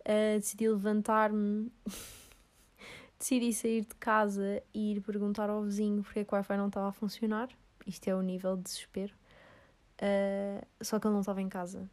Uh, 0.00 0.38
decidi 0.38 0.68
levantar-me 0.68 1.72
decidi 3.18 3.52
sair 3.52 3.80
de 3.82 3.94
casa 3.96 4.62
e 4.72 4.92
ir 4.92 5.00
perguntar 5.00 5.50
ao 5.50 5.62
vizinho 5.62 6.02
porque 6.02 6.20
é 6.20 6.24
que 6.24 6.32
o 6.32 6.36
Wi-Fi 6.36 6.56
não 6.56 6.68
estava 6.68 6.88
a 6.88 6.92
funcionar. 6.92 7.48
Isto 7.86 8.08
é 8.08 8.14
o 8.14 8.22
nível 8.22 8.56
de 8.56 8.64
desespero. 8.64 9.14
Uh, 9.96 10.66
só 10.82 10.98
que 10.98 11.06
ele 11.06 11.14
não 11.14 11.20
estava 11.20 11.40
em 11.40 11.48
casa. 11.48 11.88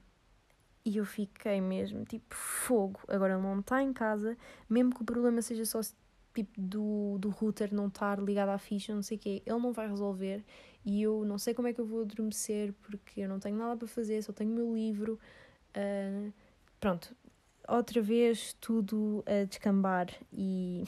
E 0.86 0.98
eu 0.98 1.06
fiquei 1.06 1.62
mesmo 1.62 2.04
tipo 2.04 2.36
fogo. 2.36 3.00
Agora 3.08 3.34
ele 3.34 3.42
não 3.42 3.60
está 3.60 3.82
em 3.82 3.94
casa, 3.94 4.38
mesmo 4.70 4.94
que 4.94 5.02
o 5.02 5.06
problema 5.06 5.42
seja 5.42 5.66
só 5.66 5.80
tipo 6.34 6.60
do, 6.60 7.18
do 7.20 7.30
router 7.30 7.74
não 7.74 7.88
estar 7.88 8.20
ligado 8.20 8.50
à 8.50 8.58
ficha, 8.58 8.94
não 8.94 9.04
sei 9.04 9.18
o 9.18 9.20
quê, 9.20 9.44
ele 9.46 9.60
não 9.60 9.72
vai 9.72 9.88
resolver. 9.88 10.44
E 10.86 11.02
eu 11.02 11.24
não 11.24 11.38
sei 11.38 11.54
como 11.54 11.68
é 11.68 11.74
que 11.74 11.80
eu 11.80 11.86
vou 11.86 12.02
adormecer 12.02 12.74
porque 12.82 13.22
eu 13.22 13.30
não 13.30 13.40
tenho 13.40 13.56
nada 13.56 13.78
para 13.78 13.88
fazer, 13.88 14.22
só 14.22 14.34
tenho 14.34 14.52
o 14.52 14.54
meu 14.54 14.74
livro. 14.76 15.20
Uh, 15.76 16.34
pronto, 16.80 17.16
outra 17.68 18.02
vez 18.02 18.54
tudo 18.60 19.24
a 19.26 19.46
descambar 19.46 20.08
e 20.32 20.84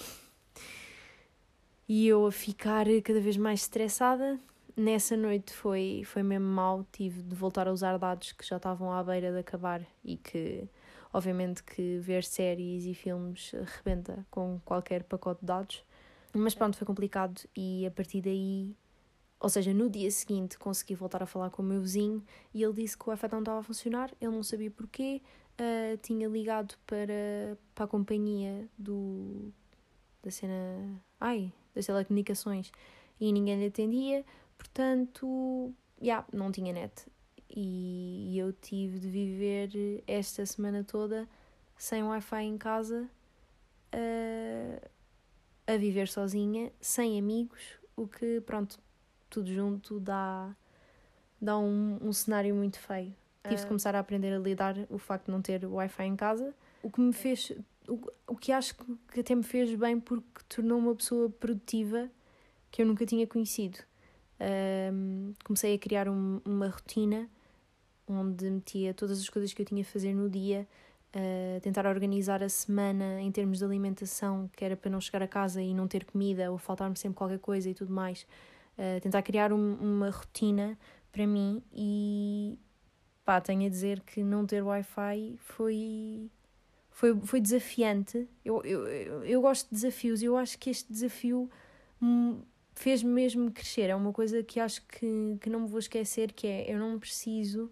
e 1.88 2.08
eu 2.08 2.26
a 2.26 2.32
ficar 2.32 2.86
cada 3.04 3.22
vez 3.22 3.38
mais 3.38 3.62
estressada. 3.62 4.40
Nessa 4.78 5.16
noite 5.16 5.54
foi, 5.54 6.04
foi 6.06 6.22
mesmo 6.22 6.48
mal, 6.48 6.86
tive 6.92 7.22
de 7.22 7.34
voltar 7.34 7.66
a 7.66 7.72
usar 7.72 7.98
dados 7.98 8.34
que 8.34 8.46
já 8.46 8.58
estavam 8.58 8.92
à 8.92 9.02
beira 9.02 9.32
de 9.32 9.40
acabar 9.40 9.82
e 10.04 10.18
que, 10.18 10.68
obviamente, 11.14 11.64
que 11.64 11.98
ver 12.00 12.26
séries 12.26 12.86
e 12.86 12.94
filmes 12.94 13.54
rebenta 13.78 14.26
com 14.30 14.60
qualquer 14.66 15.04
pacote 15.04 15.40
de 15.40 15.48
dados. 15.48 15.86
Mas 16.34 16.54
pronto, 16.54 16.78
foi 16.78 16.86
complicado 16.86 17.42
e 17.56 17.86
a 17.86 17.92
partir 17.92 18.20
daí, 18.20 18.76
ou 19.40 19.48
seja, 19.48 19.74
no 19.74 19.90
dia 19.90 20.12
seguinte 20.12 20.60
consegui 20.60 20.94
voltar 20.94 21.24
a 21.24 21.26
falar 21.26 21.50
com 21.52 21.62
o 21.62 21.66
meu 21.66 21.80
vizinho 21.80 22.22
e 22.54 22.62
ele 22.62 22.74
disse 22.74 22.98
que 22.98 23.06
o 23.08 23.12
Wi-Fi 23.12 23.30
não 23.32 23.40
estava 23.40 23.60
a 23.60 23.64
funcionar, 23.64 24.12
ele 24.20 24.32
não 24.32 24.44
sabia 24.44 24.70
porquê, 24.70 25.22
uh, 25.54 25.98
tinha 26.02 26.28
ligado 26.28 26.76
para, 26.86 27.58
para 27.74 27.86
a 27.86 27.88
companhia 27.88 28.68
do, 28.78 29.54
da 30.22 30.30
cena. 30.30 31.02
Ai, 31.18 31.54
das 31.74 31.86
telecomunicações 31.86 32.74
e 33.20 33.32
ninguém 33.32 33.58
lhe 33.58 33.68
atendia, 33.68 34.26
portanto, 34.58 35.74
já, 36.00 36.06
yeah, 36.06 36.28
não 36.34 36.52
tinha 36.52 36.74
net. 36.74 37.06
E 37.50 38.38
eu 38.38 38.52
tive 38.52 39.00
de 39.00 39.10
viver 39.10 40.04
esta 40.08 40.46
semana 40.46 40.84
toda 40.84 41.28
sem 41.78 42.04
Wi-Fi 42.04 42.44
em 42.44 42.58
casa, 42.58 43.10
uh, 43.94 44.90
a 45.68 45.78
viver 45.78 46.08
sozinha, 46.08 46.72
sem 46.80 47.18
amigos, 47.20 47.62
o 47.96 48.08
que, 48.08 48.42
pronto, 48.42 48.80
tudo 49.30 49.52
junto 49.54 50.00
dá, 50.00 50.56
dá 51.42 51.58
um, 51.58 51.98
um 52.02 52.14
cenário 52.14 52.54
muito 52.56 52.80
feio. 52.80 53.14
Tive 53.44 53.56
de 53.58 53.64
ah. 53.64 53.68
começar 53.68 53.96
a 53.96 54.00
aprender 54.00 54.34
a 54.34 54.40
lidar 54.40 54.76
o 54.90 54.98
facto 54.98 55.26
de 55.26 55.32
não 55.32 55.42
ter 55.42 55.66
Wi-Fi 55.66 56.04
em 56.04 56.16
casa, 56.16 56.54
o 56.82 56.90
que 56.90 57.00
me 57.00 57.14
fez 57.14 57.52
o, 57.88 58.00
o 58.28 58.36
que 58.36 58.52
acho 58.52 58.76
que 59.12 59.20
até 59.20 59.36
me 59.36 59.44
fez 59.44 59.74
bem 59.76 60.00
porque 60.00 60.42
tornou 60.50 60.78
uma 60.80 60.96
pessoa 60.96 61.30
produtiva 61.30 62.10
que 62.72 62.82
eu 62.82 62.86
nunca 62.86 63.06
tinha 63.06 63.26
conhecido. 63.28 63.80
Um, 64.40 65.34
comecei 65.44 65.76
a 65.76 65.78
criar 65.78 66.10
um, 66.10 66.42
uma 66.46 66.68
rotina 66.68 67.30
onde 68.08 68.50
metia 68.50 68.94
todas 68.94 69.20
as 69.20 69.30
coisas 69.30 69.54
que 69.54 69.62
eu 69.62 69.66
tinha 69.66 69.82
a 69.82 69.86
fazer 69.86 70.14
no 70.14 70.30
dia, 70.30 70.68
uh, 71.16 71.60
tentar 71.62 71.86
organizar 71.86 72.44
a 72.44 72.50
semana 72.50 73.22
em 73.22 73.32
termos 73.32 73.60
de 73.60 73.66
alimentação, 73.66 74.50
que 74.56 74.64
era 74.64 74.76
para 74.76 74.92
não 74.92 75.02
chegar 75.02 75.24
a 75.24 75.28
casa 75.28 75.62
e 75.62 75.74
não 75.74 75.88
ter 75.88 76.06
comida 76.06 76.52
ou 76.52 76.58
faltar-me 76.58 76.96
sempre 76.96 77.18
qualquer 77.18 77.40
coisa 77.40 77.70
e 77.70 77.74
tudo 77.74 77.92
mais. 77.92 78.28
Uh, 78.78 79.00
tentar 79.02 79.22
criar 79.22 79.54
um, 79.54 79.76
uma 79.76 80.10
rotina 80.10 80.78
para 81.12 81.26
mim 81.26 81.64
e 81.74 82.60
pá, 83.24 83.40
tenho 83.40 83.66
a 83.66 83.70
dizer 83.70 84.02
que 84.02 84.22
não 84.22 84.46
ter 84.46 84.62
Wi-Fi 84.62 85.38
foi 85.40 86.30
foi, 86.92 87.14
foi 87.22 87.42
desafiante. 87.42 88.28
Eu, 88.44 88.64
eu, 88.64 88.86
eu 89.26 89.42
gosto 89.42 89.68
de 89.68 89.76
desafios 89.76 90.22
e 90.22 90.26
eu 90.26 90.38
acho 90.38 90.58
que 90.58 90.70
este 90.70 90.92
desafio 90.92 91.50
fez-me 92.76 93.10
mesmo 93.10 93.52
crescer. 93.52 93.90
É 93.90 93.96
uma 93.96 94.12
coisa 94.14 94.44
que 94.44 94.60
acho 94.60 94.82
que, 94.86 95.38
que 95.42 95.50
não 95.50 95.62
me 95.62 95.68
vou 95.68 95.80
esquecer, 95.80 96.32
que 96.34 96.46
é 96.46 96.72
eu 96.72 96.78
não 96.78 97.00
preciso. 97.00 97.72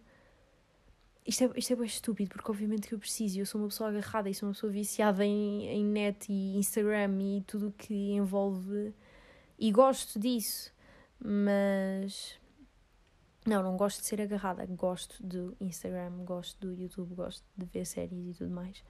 Isto 1.26 1.46
é, 1.46 1.52
isto 1.56 1.74
é 1.74 1.76
bem 1.76 1.86
estúpido, 1.86 2.32
porque 2.32 2.52
obviamente 2.52 2.88
que 2.88 2.94
eu 2.94 3.00
preciso. 3.00 3.40
Eu 3.40 3.46
sou 3.46 3.62
uma 3.62 3.68
pessoa 3.68 3.90
agarrada 3.90 4.30
e 4.30 4.34
sou 4.34 4.48
uma 4.48 4.54
pessoa 4.54 4.72
viciada 4.72 5.26
em, 5.26 5.68
em 5.68 5.86
net 5.86 6.32
e 6.32 6.58
Instagram 6.58 7.22
e 7.22 7.42
tudo 7.42 7.68
o 7.68 7.72
que 7.72 7.94
envolve. 8.12 8.94
E 9.60 9.72
gosto 9.72 10.20
disso, 10.20 10.74
mas. 11.20 12.40
Não, 13.46 13.62
não 13.62 13.76
gosto 13.76 14.00
de 14.00 14.08
ser 14.08 14.22
agarrada. 14.22 14.66
Gosto 14.66 15.22
do 15.22 15.56
Instagram, 15.60 16.24
gosto 16.24 16.66
do 16.66 16.74
YouTube, 16.74 17.14
gosto 17.14 17.44
de 17.58 17.66
ver 17.66 17.86
séries 17.86 18.36
e 18.36 18.38
tudo 18.38 18.52
mais. 18.52 18.84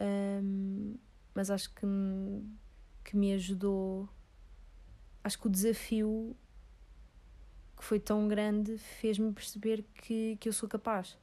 Um, 0.00 0.96
mas 1.34 1.50
acho 1.50 1.72
que, 1.74 1.86
que 3.04 3.16
me 3.16 3.32
ajudou. 3.34 4.08
Acho 5.24 5.38
que 5.38 5.46
o 5.46 5.50
desafio 5.50 6.36
que 7.76 7.82
foi 7.82 7.98
tão 7.98 8.28
grande 8.28 8.78
fez-me 8.78 9.32
perceber 9.32 9.82
que, 9.94 10.36
que 10.38 10.48
eu 10.48 10.52
sou 10.52 10.68
capaz. 10.68 11.18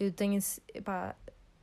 Eu 0.00 0.10
tenho, 0.10 0.40
epá, 0.74 1.14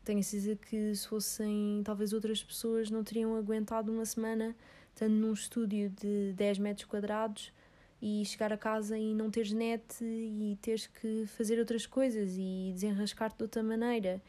tenho 0.04 0.20
a 0.20 0.24
certeza 0.24 0.56
que 0.56 0.96
se 0.96 1.08
fossem 1.08 1.82
talvez 1.84 2.14
outras 2.14 2.44
pessoas 2.44 2.92
não 2.92 3.04
teriam 3.04 3.36
aguentado 3.36 3.92
uma 3.92 4.06
semana 4.06 4.56
estando 4.94 5.14
num 5.14 5.34
estúdio 5.34 5.90
de 5.90 6.32
10 6.34 6.60
metros 6.60 6.86
quadrados 6.86 7.52
e 8.02 8.24
chegar 8.26 8.54
a 8.54 8.58
casa 8.58 8.98
e 8.98 9.14
não 9.14 9.30
teres 9.32 9.52
net 9.52 9.84
e 10.02 10.58
teres 10.62 10.88
que 10.88 11.26
fazer 11.28 11.60
outras 11.60 11.86
coisas 11.86 12.36
e 12.38 12.72
desenrascar-te 12.74 13.38
de 13.38 13.44
outra 13.44 13.64
maneira. 13.64 14.22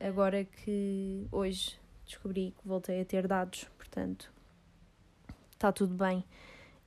Agora 0.00 0.44
que 0.44 1.26
hoje 1.30 1.78
descobri 2.04 2.52
que 2.58 2.66
voltei 2.66 3.00
a 3.00 3.04
ter 3.04 3.28
dados, 3.28 3.64
portanto, 3.78 4.32
está 5.52 5.72
tudo 5.72 5.94
bem. 5.94 6.24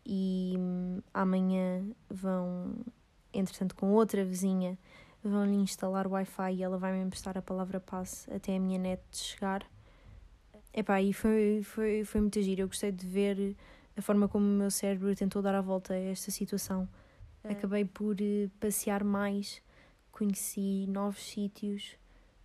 E 0.05 0.53
hum, 0.57 1.01
amanhã 1.13 1.83
vão, 2.09 2.75
entretanto, 3.33 3.75
com 3.75 3.91
outra 3.91 4.23
vizinha, 4.23 4.77
vão-lhe 5.23 5.55
instalar 5.55 6.07
Wi-Fi 6.07 6.53
e 6.53 6.63
ela 6.63 6.77
vai-me 6.77 7.03
emprestar 7.03 7.37
a 7.37 7.41
palavra 7.41 7.79
passe 7.79 8.31
até 8.31 8.55
a 8.55 8.59
minha 8.59 8.77
net 8.77 9.01
chegar. 9.11 9.65
Epá, 10.73 11.01
e 11.01 11.13
foi, 11.13 11.61
foi, 11.63 12.03
foi 12.03 12.21
muito 12.21 12.41
giro. 12.41 12.61
Eu 12.61 12.67
gostei 12.67 12.91
de 12.91 13.07
ver 13.07 13.55
a 13.97 14.01
forma 14.01 14.27
como 14.27 14.45
o 14.45 14.57
meu 14.57 14.69
cérebro 14.69 15.15
tentou 15.15 15.41
dar 15.41 15.55
a 15.55 15.61
volta 15.61 15.93
a 15.93 15.97
esta 15.97 16.29
situação. 16.29 16.87
É. 17.43 17.51
Acabei 17.51 17.85
por 17.85 18.15
uh, 18.15 18.49
passear 18.59 19.03
mais, 19.03 19.61
conheci 20.11 20.85
novos 20.87 21.23
sítios, 21.23 21.95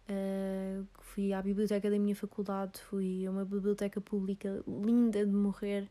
uh, 0.09 0.87
fui 1.00 1.33
à 1.33 1.43
biblioteca 1.43 1.90
da 1.90 1.99
minha 1.99 2.14
faculdade, 2.14 2.81
fui 2.83 3.26
a 3.26 3.31
uma 3.31 3.45
biblioteca 3.45 4.00
pública 4.00 4.62
linda 4.67 5.26
de 5.26 5.33
morrer. 5.33 5.90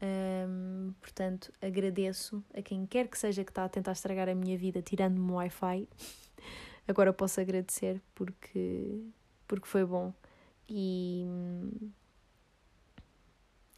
Um, 0.00 0.92
portanto, 1.00 1.52
agradeço 1.60 2.42
a 2.54 2.62
quem 2.62 2.86
quer 2.86 3.08
que 3.08 3.18
seja 3.18 3.42
que 3.44 3.50
está 3.50 3.64
a 3.64 3.68
tentar 3.68 3.92
estragar 3.92 4.28
a 4.28 4.34
minha 4.34 4.56
vida 4.56 4.80
tirando-me 4.80 5.30
o 5.30 5.34
Wi-Fi. 5.34 5.88
Agora 6.86 7.12
posso 7.12 7.40
agradecer 7.40 8.00
porque, 8.14 9.02
porque 9.46 9.66
foi 9.66 9.84
bom. 9.84 10.12
E, 10.68 11.26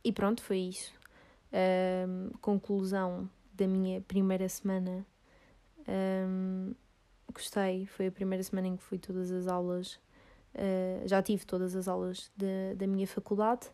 e 0.04 0.12
pronto, 0.12 0.42
foi 0.42 0.58
isso. 0.58 0.92
Um, 1.52 2.30
conclusão 2.40 3.28
da 3.54 3.66
minha 3.66 4.00
primeira 4.02 4.48
semana. 4.48 5.04
Um, 5.88 6.74
gostei, 7.32 7.86
foi 7.86 8.08
a 8.08 8.12
primeira 8.12 8.42
semana 8.42 8.68
em 8.68 8.76
que 8.76 8.82
fui 8.82 8.98
todas 8.98 9.30
as 9.30 9.46
aulas. 9.46 9.94
Uh, 10.54 11.06
já 11.06 11.22
tive 11.22 11.44
todas 11.44 11.74
as 11.74 11.88
aulas 11.88 12.30
de, 12.36 12.74
da 12.76 12.86
minha 12.86 13.06
faculdade. 13.06 13.68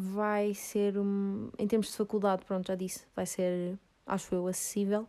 Vai 0.00 0.54
ser, 0.54 0.96
um, 0.96 1.50
em 1.58 1.66
termos 1.66 1.88
de 1.88 1.96
faculdade, 1.96 2.44
pronto, 2.44 2.68
já 2.68 2.76
disse, 2.76 3.04
vai 3.16 3.26
ser, 3.26 3.76
acho 4.06 4.32
eu, 4.32 4.46
acessível. 4.46 5.08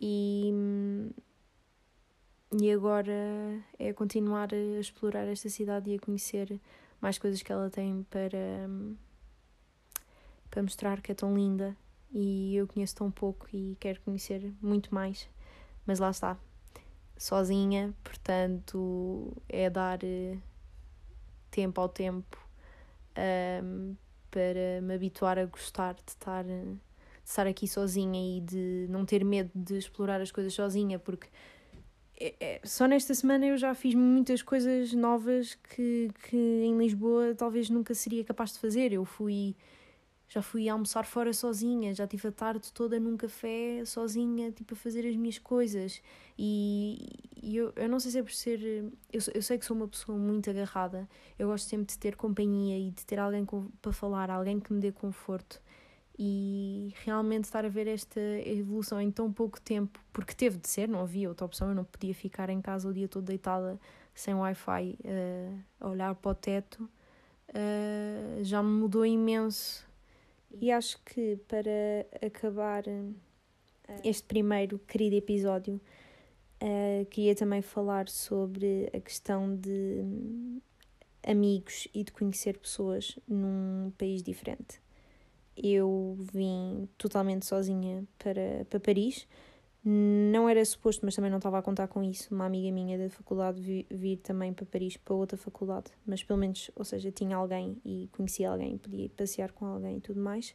E, 0.00 0.50
e 2.58 2.72
agora 2.72 3.12
é 3.78 3.92
continuar 3.92 4.48
a 4.54 4.80
explorar 4.80 5.26
esta 5.26 5.50
cidade 5.50 5.90
e 5.90 5.96
a 5.96 5.98
conhecer 5.98 6.58
mais 7.02 7.18
coisas 7.18 7.42
que 7.42 7.52
ela 7.52 7.68
tem 7.68 8.02
para, 8.04 8.66
para 10.50 10.62
mostrar 10.62 11.02
que 11.02 11.12
é 11.12 11.14
tão 11.14 11.34
linda 11.36 11.76
e 12.10 12.56
eu 12.56 12.66
conheço 12.66 12.96
tão 12.96 13.10
pouco 13.10 13.46
e 13.52 13.76
quero 13.78 14.00
conhecer 14.00 14.54
muito 14.62 14.94
mais. 14.94 15.28
Mas 15.84 15.98
lá 15.98 16.08
está, 16.08 16.38
sozinha, 17.14 17.94
portanto 18.02 19.36
é 19.50 19.68
dar 19.68 20.02
eh, 20.02 20.38
tempo 21.50 21.78
ao 21.78 21.90
tempo 21.90 22.42
um, 23.62 23.94
para 24.34 24.80
me 24.82 24.92
habituar 24.92 25.38
a 25.38 25.46
gostar 25.46 25.94
de 25.94 26.02
estar, 26.08 26.42
de 26.42 26.76
estar 27.24 27.46
aqui 27.46 27.68
sozinha 27.68 28.36
e 28.36 28.40
de 28.40 28.86
não 28.90 29.06
ter 29.06 29.24
medo 29.24 29.48
de 29.54 29.78
explorar 29.78 30.20
as 30.20 30.32
coisas 30.32 30.52
sozinha, 30.52 30.98
porque 30.98 31.28
é, 32.18 32.34
é, 32.40 32.60
só 32.64 32.88
nesta 32.88 33.14
semana 33.14 33.46
eu 33.46 33.56
já 33.56 33.72
fiz 33.76 33.94
muitas 33.94 34.42
coisas 34.42 34.92
novas 34.92 35.54
que, 35.54 36.10
que 36.28 36.36
em 36.36 36.76
Lisboa 36.76 37.32
talvez 37.36 37.70
nunca 37.70 37.94
seria 37.94 38.24
capaz 38.24 38.54
de 38.54 38.58
fazer. 38.58 38.92
Eu 38.92 39.04
fui 39.04 39.54
já 40.28 40.42
fui 40.42 40.68
almoçar 40.68 41.04
fora 41.04 41.32
sozinha, 41.32 41.94
já 41.94 42.06
tive 42.06 42.28
a 42.28 42.32
tarde 42.32 42.72
toda 42.72 42.98
num 42.98 43.16
café 43.16 43.84
sozinha, 43.84 44.50
tipo 44.50 44.74
a 44.74 44.76
fazer 44.76 45.06
as 45.08 45.16
minhas 45.16 45.38
coisas. 45.38 46.02
E, 46.38 47.08
e 47.42 47.56
eu, 47.56 47.72
eu 47.76 47.88
não 47.88 48.00
sei 48.00 48.10
se 48.10 48.18
é 48.18 48.22
por 48.22 48.32
ser. 48.32 48.60
Eu, 49.12 49.20
eu 49.34 49.42
sei 49.42 49.58
que 49.58 49.64
sou 49.64 49.76
uma 49.76 49.88
pessoa 49.88 50.18
muito 50.18 50.48
agarrada, 50.50 51.08
eu 51.38 51.48
gosto 51.48 51.68
sempre 51.68 51.86
de 51.86 51.98
ter 51.98 52.16
companhia 52.16 52.78
e 52.78 52.90
de 52.90 53.04
ter 53.04 53.18
alguém 53.18 53.44
com, 53.44 53.68
para 53.80 53.92
falar, 53.92 54.30
alguém 54.30 54.58
que 54.58 54.72
me 54.72 54.80
dê 54.80 54.90
conforto. 54.92 55.60
E 56.16 56.94
realmente 57.04 57.44
estar 57.44 57.64
a 57.64 57.68
ver 57.68 57.88
esta 57.88 58.20
evolução 58.46 59.00
em 59.00 59.10
tão 59.10 59.32
pouco 59.32 59.60
tempo, 59.60 59.98
porque 60.12 60.32
teve 60.32 60.58
de 60.58 60.68
ser, 60.68 60.88
não 60.88 61.00
havia 61.00 61.28
outra 61.28 61.44
opção, 61.44 61.68
eu 61.68 61.74
não 61.74 61.84
podia 61.84 62.14
ficar 62.14 62.50
em 62.50 62.60
casa 62.60 62.88
o 62.88 62.94
dia 62.94 63.08
todo 63.08 63.24
deitada 63.24 63.80
sem 64.14 64.32
Wi-Fi 64.32 64.96
uh, 65.04 65.58
a 65.80 65.88
olhar 65.88 66.14
para 66.14 66.30
o 66.30 66.34
teto, 66.34 66.88
uh, 67.48 68.44
já 68.44 68.62
me 68.62 68.70
mudou 68.70 69.04
imenso 69.04 69.84
e 70.60 70.70
acho 70.70 70.98
que 71.04 71.36
para 71.48 72.06
acabar 72.26 72.86
eh, 72.86 73.12
este 74.04 74.24
primeiro 74.24 74.78
querido 74.78 75.16
episódio, 75.16 75.80
uh, 76.62 77.04
queria 77.06 77.34
também 77.34 77.62
falar 77.62 78.08
sobre 78.08 78.90
a 78.94 79.00
questão 79.00 79.54
de 79.56 80.60
amigos 81.26 81.88
e 81.94 82.04
de 82.04 82.12
conhecer 82.12 82.58
pessoas 82.58 83.18
num 83.26 83.92
país 83.98 84.22
diferente. 84.22 84.80
Eu 85.56 86.16
vim 86.32 86.88
totalmente 86.98 87.46
sozinha 87.46 88.04
para, 88.18 88.66
para 88.68 88.80
Paris 88.80 89.26
não 89.84 90.48
era 90.48 90.64
suposto, 90.64 91.04
mas 91.04 91.14
também 91.14 91.30
não 91.30 91.36
estava 91.36 91.58
a 91.58 91.62
contar 91.62 91.88
com 91.88 92.02
isso. 92.02 92.34
Uma 92.34 92.46
amiga 92.46 92.72
minha 92.72 92.96
da 92.96 93.10
faculdade 93.10 93.60
vir, 93.90 94.16
também 94.18 94.52
para 94.52 94.64
Paris, 94.64 94.96
para 94.96 95.14
outra 95.14 95.36
faculdade, 95.36 95.90
mas 96.06 96.22
pelo 96.24 96.38
menos, 96.38 96.70
ou 96.74 96.84
seja, 96.84 97.12
tinha 97.12 97.36
alguém 97.36 97.76
e 97.84 98.08
conhecia 98.12 98.50
alguém, 98.50 98.78
podia 98.78 99.10
passear 99.10 99.52
com 99.52 99.66
alguém 99.66 99.98
e 99.98 100.00
tudo 100.00 100.20
mais. 100.20 100.54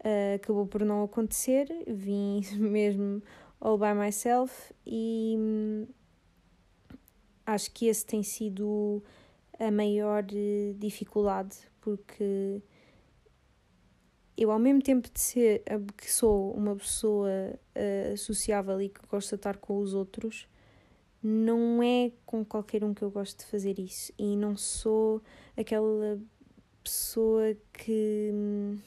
Uh, 0.00 0.36
acabou 0.36 0.66
por 0.66 0.84
não 0.84 1.02
acontecer, 1.02 1.66
vim 1.86 2.40
mesmo 2.58 3.22
all 3.60 3.78
by 3.78 3.94
myself 3.94 4.72
e 4.86 5.36
hum, 5.38 5.86
acho 7.46 7.70
que 7.72 7.86
esse 7.86 8.04
tem 8.04 8.22
sido 8.22 9.02
a 9.58 9.70
maior 9.70 10.24
eh, 10.32 10.74
dificuldade, 10.76 11.56
porque 11.80 12.60
eu 14.42 14.50
ao 14.50 14.58
mesmo 14.58 14.82
tempo 14.82 15.08
de 15.10 15.20
ser 15.20 15.62
que 15.96 16.12
sou 16.12 16.52
uma 16.52 16.74
pessoa 16.74 17.28
uh, 17.76 18.16
sociável 18.16 18.80
e 18.80 18.88
que 18.88 19.00
gosto 19.06 19.30
de 19.30 19.34
estar 19.36 19.56
com 19.56 19.78
os 19.78 19.94
outros, 19.94 20.48
não 21.22 21.80
é 21.82 22.10
com 22.26 22.44
qualquer 22.44 22.82
um 22.82 22.92
que 22.92 23.02
eu 23.02 23.10
gosto 23.10 23.38
de 23.38 23.46
fazer 23.46 23.78
isso. 23.78 24.12
E 24.18 24.36
não 24.36 24.56
sou 24.56 25.22
aquela 25.56 26.20
pessoa 26.82 27.56
que. 27.72 28.30
Hum, 28.34 28.78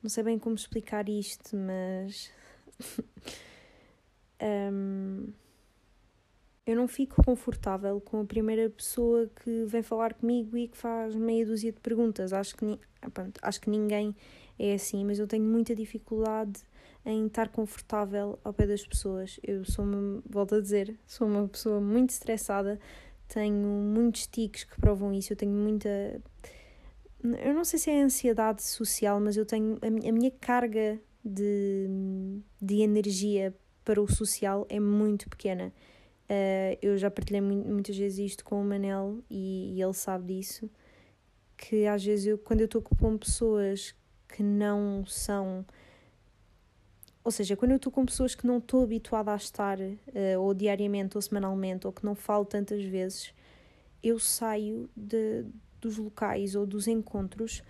não 0.00 0.08
sei 0.08 0.22
bem 0.22 0.38
como 0.38 0.54
explicar 0.54 1.08
isto, 1.08 1.56
mas. 1.56 2.30
um, 4.72 5.32
eu 6.68 6.76
não 6.76 6.86
fico 6.86 7.24
confortável 7.24 7.98
com 7.98 8.20
a 8.20 8.24
primeira 8.26 8.68
pessoa 8.68 9.26
que 9.42 9.64
vem 9.64 9.82
falar 9.82 10.12
comigo 10.12 10.54
e 10.54 10.68
que 10.68 10.76
faz 10.76 11.14
meia 11.14 11.46
dúzia 11.46 11.72
de 11.72 11.80
perguntas. 11.80 12.30
Acho 12.30 12.54
que, 12.54 12.78
pronto, 13.14 13.40
acho 13.40 13.58
que 13.58 13.70
ninguém 13.70 14.14
é 14.58 14.74
assim, 14.74 15.02
mas 15.02 15.18
eu 15.18 15.26
tenho 15.26 15.44
muita 15.44 15.74
dificuldade 15.74 16.60
em 17.06 17.26
estar 17.26 17.48
confortável 17.48 18.38
ao 18.44 18.52
pé 18.52 18.66
das 18.66 18.86
pessoas. 18.86 19.40
Eu 19.42 19.64
sou 19.64 19.82
uma, 19.82 20.22
volto 20.28 20.56
a 20.56 20.60
dizer, 20.60 20.94
sou 21.06 21.26
uma 21.26 21.48
pessoa 21.48 21.80
muito 21.80 22.10
estressada, 22.10 22.78
tenho 23.28 23.56
muitos 23.56 24.26
tiques 24.26 24.64
que 24.64 24.78
provam 24.78 25.10
isso, 25.14 25.32
eu 25.32 25.38
tenho 25.38 25.52
muita. 25.52 26.20
Eu 27.22 27.54
não 27.54 27.64
sei 27.64 27.78
se 27.78 27.90
é 27.90 28.02
ansiedade 28.02 28.62
social, 28.62 29.18
mas 29.18 29.38
eu 29.38 29.46
tenho. 29.46 29.78
A 29.82 30.12
minha 30.12 30.30
carga 30.32 31.00
de, 31.24 31.88
de 32.60 32.82
energia 32.82 33.54
para 33.86 34.02
o 34.02 34.06
social 34.06 34.66
é 34.68 34.78
muito 34.78 35.30
pequena. 35.30 35.72
Uh, 36.30 36.76
eu 36.82 36.98
já 36.98 37.10
partilhei 37.10 37.40
muitas 37.40 37.96
vezes 37.96 38.18
isto 38.18 38.44
com 38.44 38.60
o 38.60 38.64
Manel 38.64 39.18
e, 39.30 39.74
e 39.74 39.82
ele 39.82 39.94
sabe 39.94 40.34
disso. 40.34 40.70
Que 41.56 41.86
às 41.86 42.04
vezes 42.04 42.26
eu, 42.26 42.38
quando 42.38 42.60
eu 42.60 42.66
estou 42.66 42.82
com 42.82 43.16
pessoas 43.16 43.94
que 44.28 44.42
não 44.42 45.04
são. 45.06 45.64
Ou 47.24 47.30
seja, 47.30 47.56
quando 47.56 47.72
eu 47.72 47.76
estou 47.76 47.90
com 47.90 48.04
pessoas 48.04 48.34
que 48.34 48.46
não 48.46 48.58
estou 48.58 48.82
habituada 48.82 49.32
a 49.32 49.36
estar, 49.36 49.78
uh, 49.80 50.40
ou 50.40 50.52
diariamente, 50.54 51.16
ou 51.16 51.22
semanalmente, 51.22 51.86
ou 51.86 51.92
que 51.92 52.04
não 52.04 52.14
falo 52.14 52.44
tantas 52.44 52.84
vezes, 52.84 53.32
eu 54.02 54.18
saio 54.18 54.88
de, 54.94 55.44
dos 55.80 55.96
locais 55.96 56.54
ou 56.54 56.66
dos 56.66 56.86
encontros 56.86 57.62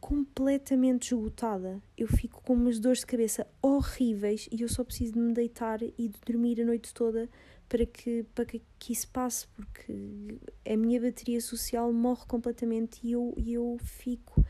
completamente 0.00 1.14
esgotada. 1.14 1.82
Eu 1.96 2.06
fico 2.06 2.42
com 2.42 2.54
umas 2.54 2.78
dores 2.78 3.00
de 3.00 3.06
cabeça 3.06 3.46
horríveis 3.60 4.48
e 4.50 4.62
eu 4.62 4.68
só 4.68 4.84
preciso 4.84 5.14
de 5.14 5.18
me 5.18 5.32
deitar 5.32 5.82
e 5.82 6.08
de 6.08 6.18
dormir 6.24 6.60
a 6.60 6.64
noite 6.64 6.94
toda 6.94 7.28
para 7.68 7.84
que, 7.84 8.24
para 8.34 8.46
que, 8.46 8.62
isso 8.90 9.08
passe, 9.08 9.46
porque 9.48 10.38
a 10.66 10.76
minha 10.76 11.00
bateria 11.00 11.40
social 11.40 11.92
morre 11.92 12.24
completamente 12.26 13.00
e 13.02 13.12
eu, 13.12 13.34
eu 13.36 13.76
fico 13.80 14.44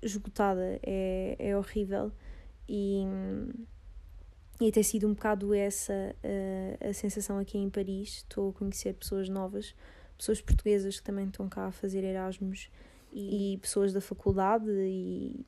esgotada, 0.00 0.78
é, 0.82 1.36
é 1.38 1.56
horrível. 1.56 2.12
E, 2.68 3.02
e 4.60 4.70
tem 4.70 4.82
sido 4.82 5.08
um 5.08 5.14
bocado 5.14 5.52
essa 5.52 6.14
a, 6.80 6.90
a 6.90 6.92
sensação 6.92 7.38
aqui 7.38 7.58
em 7.58 7.68
Paris. 7.68 8.18
Estou 8.18 8.50
a 8.50 8.52
conhecer 8.52 8.94
pessoas 8.94 9.28
novas, 9.28 9.74
pessoas 10.16 10.40
portuguesas 10.40 11.00
que 11.00 11.04
também 11.04 11.26
estão 11.26 11.48
cá 11.48 11.66
a 11.66 11.72
fazer 11.72 12.04
Erasmus 12.04 12.70
e, 13.12 13.54
e 13.54 13.58
pessoas 13.58 13.92
da 13.92 14.00
faculdade 14.00 14.70
e 14.70 15.44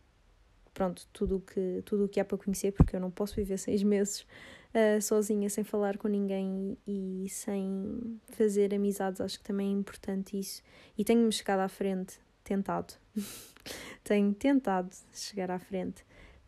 pronto, 0.73 1.07
tudo 1.13 1.39
que, 1.41 1.83
tudo 1.85 2.07
o 2.07 2.09
que 2.09 2.19
há 2.19 2.25
para 2.25 2.37
conhecer, 2.37 2.73
porque 2.73 2.97
eu 2.97 3.01
não 3.01 3.13
posso 3.13 3.37
viver 3.37 3.57
seis 3.59 3.85
meses 3.85 4.27
uh, 4.75 5.01
sozinha, 5.01 5.49
sem 5.49 5.65
falar 5.65 5.97
com 5.97 6.09
ninguém 6.09 6.77
e, 6.87 7.27
sem 7.31 8.21
fazer 8.29 8.75
amizades, 8.75 9.21
acho 9.21 9.39
que 9.39 9.45
também 9.45 9.69
é 9.69 9.73
importante 9.73 10.39
isso. 10.39 10.63
E 10.99 11.05
tenho-me 11.05 11.33
chegado 11.33 11.61
à 11.61 11.69
frente, 11.69 12.19
tentado, 12.43 12.95
tenho 14.03 14.35
tentado 14.35 14.91
chegar 15.13 15.51
à 15.51 15.59
frente 15.59 16.05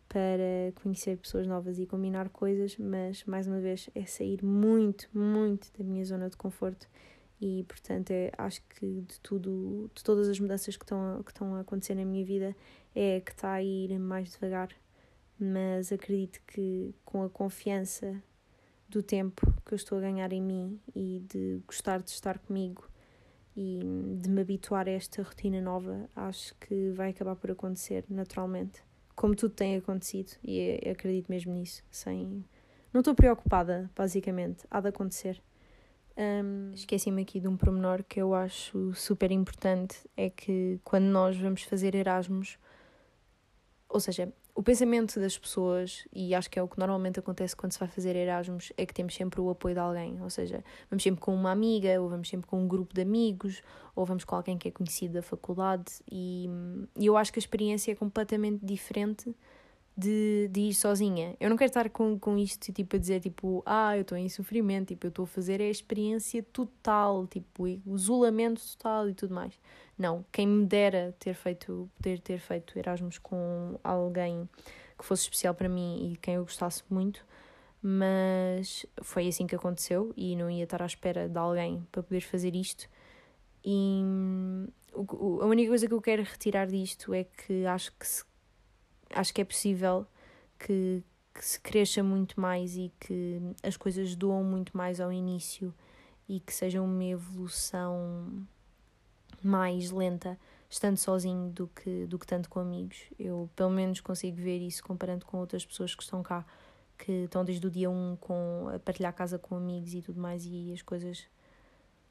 para 0.09 0.73
conhecer 0.83 1.17
pessoas 1.19 1.47
novas 1.47 1.79
e 1.79 1.87
combinar 1.87 2.29
coisas, 2.29 2.77
mas 2.79 3.25
mais 3.25 3.47
uma 3.47 3.61
vez 3.61 3.91
é 3.95 4.05
sair 4.07 4.43
muito, 4.45 5.09
muito 5.13 5.69
da 5.77 5.85
minha 5.85 6.05
zona 6.05 6.31
de 6.31 6.37
conforto 6.37 6.89
e 7.41 7.65
portanto 7.69 8.11
é, 8.13 8.33
acho 8.39 8.63
que 8.63 9.03
de 9.03 9.21
tudo, 9.21 9.91
de 9.95 10.03
todas 10.03 10.29
as 10.29 10.39
mudanças 10.41 10.77
que 10.77 10.85
estão, 10.85 11.23
que 11.23 11.31
estão 11.31 11.55
a 11.55 11.61
acontecer 11.61 11.95
na 11.95 12.05
minha 12.05 12.25
vida 12.25 12.57
é 12.95 13.21
que 13.21 13.33
está 13.33 13.53
a 13.53 13.63
ir 13.63 13.99
mais 13.99 14.33
devagar, 14.33 14.69
mas 15.39 15.93
acredito 15.93 16.41
que 16.47 16.95
com 17.05 17.23
a 17.23 17.31
confiança 17.31 18.23
do 18.89 19.03
tempo 19.03 19.53
que 19.65 19.75
eu 19.75 19.77
estou 19.77 19.99
a 19.99 20.01
ganhar 20.01 20.33
em 20.33 20.41
mim 20.41 20.81
e 20.95 21.25
de 21.29 21.61
gostar 21.67 22.01
de 22.01 22.11
estar 22.11 22.39
comigo 22.39 22.89
e 23.57 23.81
de 24.21 24.29
me 24.29 24.41
habituar 24.41 24.87
a 24.87 24.93
esta 24.93 25.23
rotina 25.23 25.61
nova, 25.61 26.09
acho 26.15 26.55
que 26.57 26.91
vai 26.91 27.11
acabar 27.11 27.37
por 27.37 27.51
acontecer 27.51 28.05
naturalmente, 28.09 28.83
como 29.15 29.35
tudo 29.35 29.55
tem 29.55 29.77
acontecido 29.77 30.33
e 30.45 30.81
acredito 30.91 31.29
mesmo 31.29 31.53
nisso, 31.53 31.83
sem 31.91 32.45
não 32.97 33.01
estou 33.01 33.15
preocupada, 33.15 33.91
basicamente, 33.95 34.65
há 34.71 34.81
de 34.81 34.89
acontecer. 34.89 35.43
Um, 36.17 36.73
Esqueci-me 36.73 37.21
aqui 37.21 37.39
de 37.39 37.47
um 37.47 37.55
pormenor 37.55 38.03
que 38.03 38.19
eu 38.19 38.35
acho 38.35 38.95
super 38.95 39.31
importante: 39.31 39.99
é 40.17 40.31
que 40.31 40.81
quando 40.83 41.05
nós 41.05 41.37
vamos 41.37 41.63
fazer 41.63 41.95
Erasmus, 41.95 42.59
ou 43.87 44.01
seja, 44.01 44.33
o 44.57 44.63
pensamento 44.63 45.21
das 45.21 45.37
pessoas, 45.37 46.09
e 46.11 46.35
acho 46.35 46.51
que 46.51 46.59
é 46.59 46.63
o 46.63 46.67
que 46.67 46.79
normalmente 46.79 47.21
acontece 47.21 47.55
quando 47.55 47.73
se 47.73 47.79
vai 47.79 47.89
fazer 47.89 48.17
Erasmus, 48.17 48.73
é 48.79 48.87
que 48.87 48.95
temos 48.95 49.15
sempre 49.15 49.39
o 49.39 49.51
apoio 49.51 49.75
de 49.75 49.81
alguém. 49.81 50.19
Ou 50.23 50.31
seja, 50.31 50.65
vamos 50.91 51.03
sempre 51.03 51.21
com 51.21 51.35
uma 51.35 51.51
amiga, 51.53 52.01
ou 52.01 52.09
vamos 52.09 52.27
sempre 52.27 52.47
com 52.47 52.59
um 52.63 52.67
grupo 52.67 52.95
de 52.95 53.03
amigos, 53.03 53.63
ou 53.95 54.07
vamos 54.07 54.25
com 54.25 54.35
alguém 54.35 54.57
que 54.57 54.67
é 54.67 54.71
conhecido 54.71 55.13
da 55.13 55.23
faculdade. 55.23 55.85
E, 56.11 56.49
e 56.99 57.05
eu 57.05 57.19
acho 57.19 57.31
que 57.31 57.39
a 57.39 57.41
experiência 57.41 57.93
é 57.93 57.95
completamente 57.95 58.65
diferente 58.65 59.37
de, 59.95 60.49
de 60.51 60.61
ir 60.61 60.75
sozinha. 60.75 61.37
Eu 61.39 61.51
não 61.51 61.57
quero 61.57 61.69
estar 61.69 61.91
com, 61.91 62.19
com 62.19 62.39
isto 62.39 62.73
tipo, 62.73 62.97
a 62.97 62.99
dizer 62.99 63.21
tipo, 63.21 63.63
ah, 63.67 63.95
eu 63.95 64.03
estou 64.03 64.17
em 64.17 64.29
sofrimento, 64.31 64.89
tipo, 64.89 65.07
eu 65.07 65.11
estou 65.11 65.25
a 65.25 65.27
fazer 65.27 65.61
a 65.61 65.69
experiência 65.69 66.43
total, 66.43 67.27
tipo, 67.27 67.65
o 67.65 67.95
isolamento 67.95 68.63
total 68.73 69.09
e 69.09 69.15
tudo 69.15 69.35
mais. 69.35 69.59
Não, 69.99 70.25
quem 70.31 70.47
me 70.47 70.67
dera 70.67 71.15
ter 71.19 71.35
feito, 71.35 71.91
poder 71.97 72.21
ter 72.21 72.39
feito 72.39 72.79
Erasmus 72.79 73.19
com 73.19 73.79
alguém 73.83 74.49
que 74.99 75.05
fosse 75.05 75.23
especial 75.23 75.55
para 75.55 75.69
mim 75.69 76.13
e 76.13 76.17
quem 76.17 76.35
eu 76.35 76.43
gostasse 76.43 76.83
muito, 76.91 77.25
mas 77.83 78.85
foi 79.03 79.29
assim 79.29 79.47
que 79.47 79.55
aconteceu 79.55 80.13
e 80.17 80.37
não 80.37 80.51
ia 80.51 80.65
estar 80.65 80.83
à 80.83 80.87
espera 80.87 81.29
de 81.29 81.39
alguém 81.39 81.87
para 81.91 82.03
poder 82.03 82.21
fazer 82.21 82.55
isto. 82.55 82.89
E 83.65 84.03
a 84.95 85.47
única 85.47 85.69
coisa 85.69 85.87
que 85.87 85.95
eu 85.95 86.01
quero 86.01 86.23
retirar 86.23 86.67
disto 86.67 87.13
é 87.15 87.25
que 87.25 87.67
acho 87.67 87.93
que 87.99 88.07
se 88.07 88.25
acho 89.15 89.33
que 89.33 89.41
é 89.41 89.45
possível 89.45 90.07
que, 90.59 91.03
que 91.33 91.45
se 91.45 91.61
cresça 91.61 92.03
muito 92.03 92.41
mais 92.41 92.77
e 92.77 92.93
que 93.01 93.41
as 93.63 93.77
coisas 93.77 94.17
doam 94.17 94.43
muito 94.43 94.77
mais 94.77 95.01
ao 95.01 95.13
início 95.13 95.75
e 96.29 96.41
que 96.41 96.53
seja 96.53 96.83
uma 96.83 97.05
evolução 97.05 98.47
mais 99.43 99.91
lenta 99.91 100.39
estando 100.69 100.97
sozinho 100.97 101.51
do 101.51 101.69
que, 101.69 102.07
do 102.07 102.19
que 102.19 102.27
tanto 102.27 102.49
com 102.49 102.61
amigos. 102.61 102.99
Eu 103.19 103.49
pelo 103.55 103.71
menos 103.71 104.01
consigo 104.01 104.37
ver 104.37 104.59
isso 104.59 104.83
comparando 104.83 105.25
com 105.25 105.39
outras 105.39 105.65
pessoas 105.65 105.95
que 105.95 106.03
estão 106.03 106.23
cá, 106.23 106.45
que 106.99 107.13
estão 107.25 107.45
desde 107.45 107.67
o 107.67 107.71
dia 107.71 107.91
1 107.91 108.17
com, 108.21 108.71
a 108.75 108.79
partilhar 108.79 109.13
casa 109.15 109.39
com 109.39 109.57
amigos 109.57 109.95
e 109.95 110.03
tudo 110.03 110.21
mais, 110.21 110.45
e 110.45 110.73
as 110.73 110.83
coisas 110.83 111.27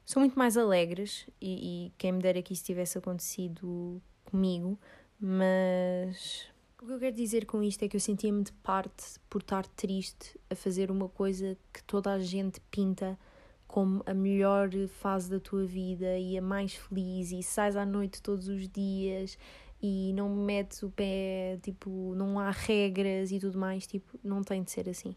são 0.04 0.20
muito 0.20 0.38
mais 0.38 0.56
alegres. 0.56 1.28
E, 1.40 1.86
e 1.86 1.92
quem 1.98 2.12
me 2.12 2.22
dera 2.22 2.42
que 2.42 2.52
isso 2.52 2.64
tivesse 2.64 2.96
acontecido 2.98 4.00
comigo, 4.24 4.78
mas 5.20 6.48
o 6.80 6.86
que 6.86 6.92
eu 6.92 6.98
quero 6.98 7.16
dizer 7.16 7.46
com 7.46 7.62
isto 7.62 7.82
é 7.84 7.88
que 7.88 7.96
eu 7.96 8.00
sentia-me 8.00 8.42
de 8.42 8.52
parte 8.52 9.18
por 9.30 9.40
estar 9.40 9.66
triste 9.66 10.38
a 10.50 10.54
fazer 10.54 10.90
uma 10.90 11.08
coisa 11.08 11.56
que 11.72 11.82
toda 11.82 12.12
a 12.12 12.18
gente 12.18 12.60
pinta 12.70 13.18
como 13.66 14.02
a 14.06 14.14
melhor 14.14 14.70
fase 14.88 15.30
da 15.30 15.40
tua 15.40 15.66
vida 15.66 16.18
e 16.18 16.38
a 16.38 16.42
mais 16.42 16.74
feliz 16.74 17.32
e 17.32 17.42
sais 17.42 17.76
à 17.76 17.84
noite 17.84 18.22
todos 18.22 18.48
os 18.48 18.68
dias 18.68 19.38
e 19.82 20.12
não 20.14 20.34
metes 20.34 20.82
o 20.82 20.90
pé, 20.90 21.58
tipo, 21.62 22.14
não 22.14 22.38
há 22.38 22.50
regras 22.50 23.30
e 23.30 23.38
tudo 23.38 23.58
mais, 23.58 23.86
tipo, 23.86 24.18
não 24.24 24.42
tem 24.42 24.62
de 24.62 24.70
ser 24.70 24.88
assim. 24.88 25.14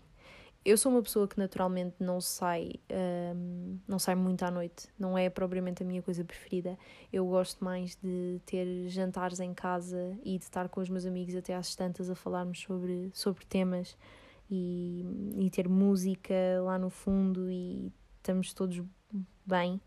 Eu 0.65 0.77
sou 0.77 0.91
uma 0.91 1.01
pessoa 1.01 1.25
que 1.25 1.37
naturalmente 1.39 1.95
não 1.99 2.19
sai, 2.19 2.73
um, 2.91 3.79
não 3.87 3.97
sai 3.97 4.13
muito 4.13 4.43
à 4.43 4.51
noite, 4.51 4.89
não 4.99 5.17
é 5.17 5.29
propriamente 5.29 5.81
a 5.81 5.85
minha 5.85 6.01
coisa 6.01 6.23
preferida. 6.25 6.77
Eu 7.13 7.25
gosto 7.25 7.63
mais 7.63 7.95
de 7.95 8.41
ter 8.45 8.89
jantares 8.89 9.39
em 9.39 9.53
casa 9.53 10.17
e 10.23 10.37
de 10.37 10.43
estar 10.43 10.67
com 10.67 10.81
os 10.81 10.89
meus 10.89 11.05
amigos 11.05 11.33
até 11.35 11.55
às 11.55 11.75
tantas 11.75 12.09
a 12.09 12.15
falarmos 12.15 12.59
sobre, 12.59 13.09
sobre 13.13 13.45
temas 13.45 13.97
e, 14.51 15.05
e 15.37 15.49
ter 15.49 15.69
música 15.69 16.35
lá 16.61 16.77
no 16.77 16.89
fundo 16.89 17.49
e 17.49 17.89
estamos 18.19 18.53
todos 18.53 18.81
bem. 19.45 19.81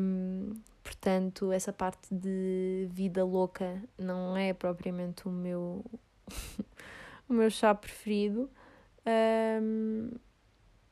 Um, 0.00 0.54
portanto, 0.82 1.52
essa 1.52 1.72
parte 1.72 2.14
de 2.14 2.88
vida 2.90 3.24
louca 3.24 3.82
não 3.98 4.36
é 4.36 4.52
propriamente 4.52 5.26
o 5.26 5.30
meu, 5.30 5.84
o 7.28 7.32
meu 7.32 7.50
chá 7.50 7.74
preferido. 7.74 8.50
Um, 9.62 10.10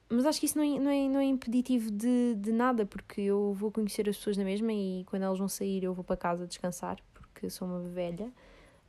mas 0.09 0.27
acho 0.27 0.38
que 0.38 0.47
isso 0.47 0.59
não 0.59 0.64
é, 0.64 0.79
não 0.79 0.90
é, 0.90 1.09
não 1.09 1.20
é 1.20 1.25
impeditivo 1.25 1.90
de, 1.90 2.35
de 2.37 2.53
nada, 2.53 2.87
porque 2.87 3.23
eu 3.23 3.53
vou 3.55 3.73
conhecer 3.73 4.09
as 4.09 4.16
pessoas 4.16 4.37
na 4.37 4.44
mesma 4.44 4.73
e 4.73 5.05
quando 5.07 5.23
elas 5.23 5.38
vão 5.38 5.49
sair 5.49 5.83
eu 5.83 5.94
vou 5.94 6.05
para 6.05 6.16
casa 6.16 6.47
descansar, 6.47 6.99
porque 7.14 7.49
sou 7.49 7.66
uma 7.66 7.81
velha. 7.81 8.31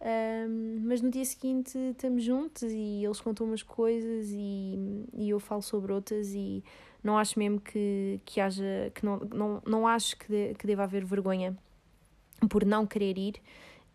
Um, 0.02 0.82
mas 0.84 1.02
no 1.02 1.10
dia 1.10 1.24
seguinte 1.24 1.78
estamos 1.78 2.24
juntos 2.24 2.64
e 2.64 3.04
eles 3.04 3.20
contam 3.22 3.48
umas 3.48 3.64
coisas 3.64 4.30
e, 4.30 5.08
e 5.14 5.30
eu 5.30 5.40
falo 5.40 5.62
sobre 5.62 5.94
outras 5.94 6.34
e 6.34 6.64
não 7.06 7.18
acho 7.18 7.38
mesmo 7.38 7.62
que, 7.62 8.20
que 8.26 8.42
haja, 8.42 8.92
que 8.94 9.06
não, 9.06 9.20
não, 9.20 9.62
não 9.66 9.88
acho 9.88 10.18
que, 10.18 10.28
de, 10.28 10.56
que 10.56 10.66
deva 10.66 10.84
haver 10.84 11.06
vergonha 11.06 11.56
por 12.50 12.66
não 12.66 12.86
querer 12.86 13.18
ir 13.18 13.42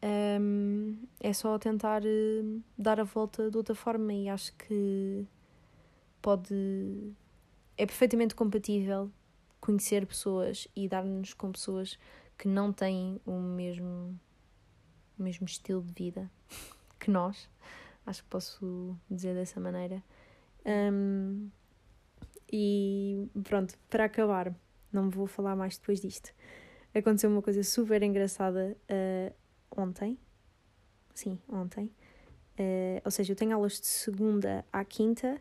um, 0.02 0.96
é 1.20 1.32
só 1.32 1.58
tentar 1.58 2.02
uh, 2.02 2.62
dar 2.78 2.98
a 3.00 3.04
volta 3.04 3.50
de 3.50 3.56
outra 3.56 3.74
forma 3.74 4.12
e 4.12 4.28
acho 4.28 4.54
que 4.56 5.26
pode. 6.22 7.12
É 7.76 7.84
perfeitamente 7.86 8.34
compatível 8.34 9.10
conhecer 9.60 10.06
pessoas 10.06 10.66
e 10.74 10.88
dar-nos 10.88 11.34
com 11.34 11.52
pessoas 11.52 11.98
que 12.38 12.48
não 12.48 12.72
têm 12.72 13.20
o 13.26 13.32
mesmo, 13.32 14.18
o 15.18 15.22
mesmo 15.22 15.46
estilo 15.46 15.82
de 15.82 15.92
vida 15.92 16.30
que 16.98 17.10
nós. 17.10 17.48
Acho 18.06 18.22
que 18.22 18.28
posso 18.28 18.96
dizer 19.10 19.34
dessa 19.34 19.60
maneira. 19.60 20.02
Um, 20.64 21.50
e 22.52 23.28
pronto, 23.44 23.78
para 23.88 24.04
acabar, 24.04 24.54
não 24.92 25.08
vou 25.10 25.26
falar 25.26 25.54
mais 25.54 25.78
depois 25.78 26.00
disto. 26.00 26.32
Aconteceu 26.94 27.30
uma 27.30 27.42
coisa 27.42 27.62
super 27.62 28.02
engraçada 28.02 28.76
uh, 28.90 29.80
ontem. 29.80 30.18
Sim, 31.14 31.38
ontem. 31.48 31.90
Uh, 32.58 33.00
ou 33.04 33.10
seja, 33.10 33.32
eu 33.32 33.36
tenho 33.36 33.54
aulas 33.54 33.80
de 33.80 33.86
segunda 33.86 34.64
à 34.72 34.84
quinta, 34.84 35.40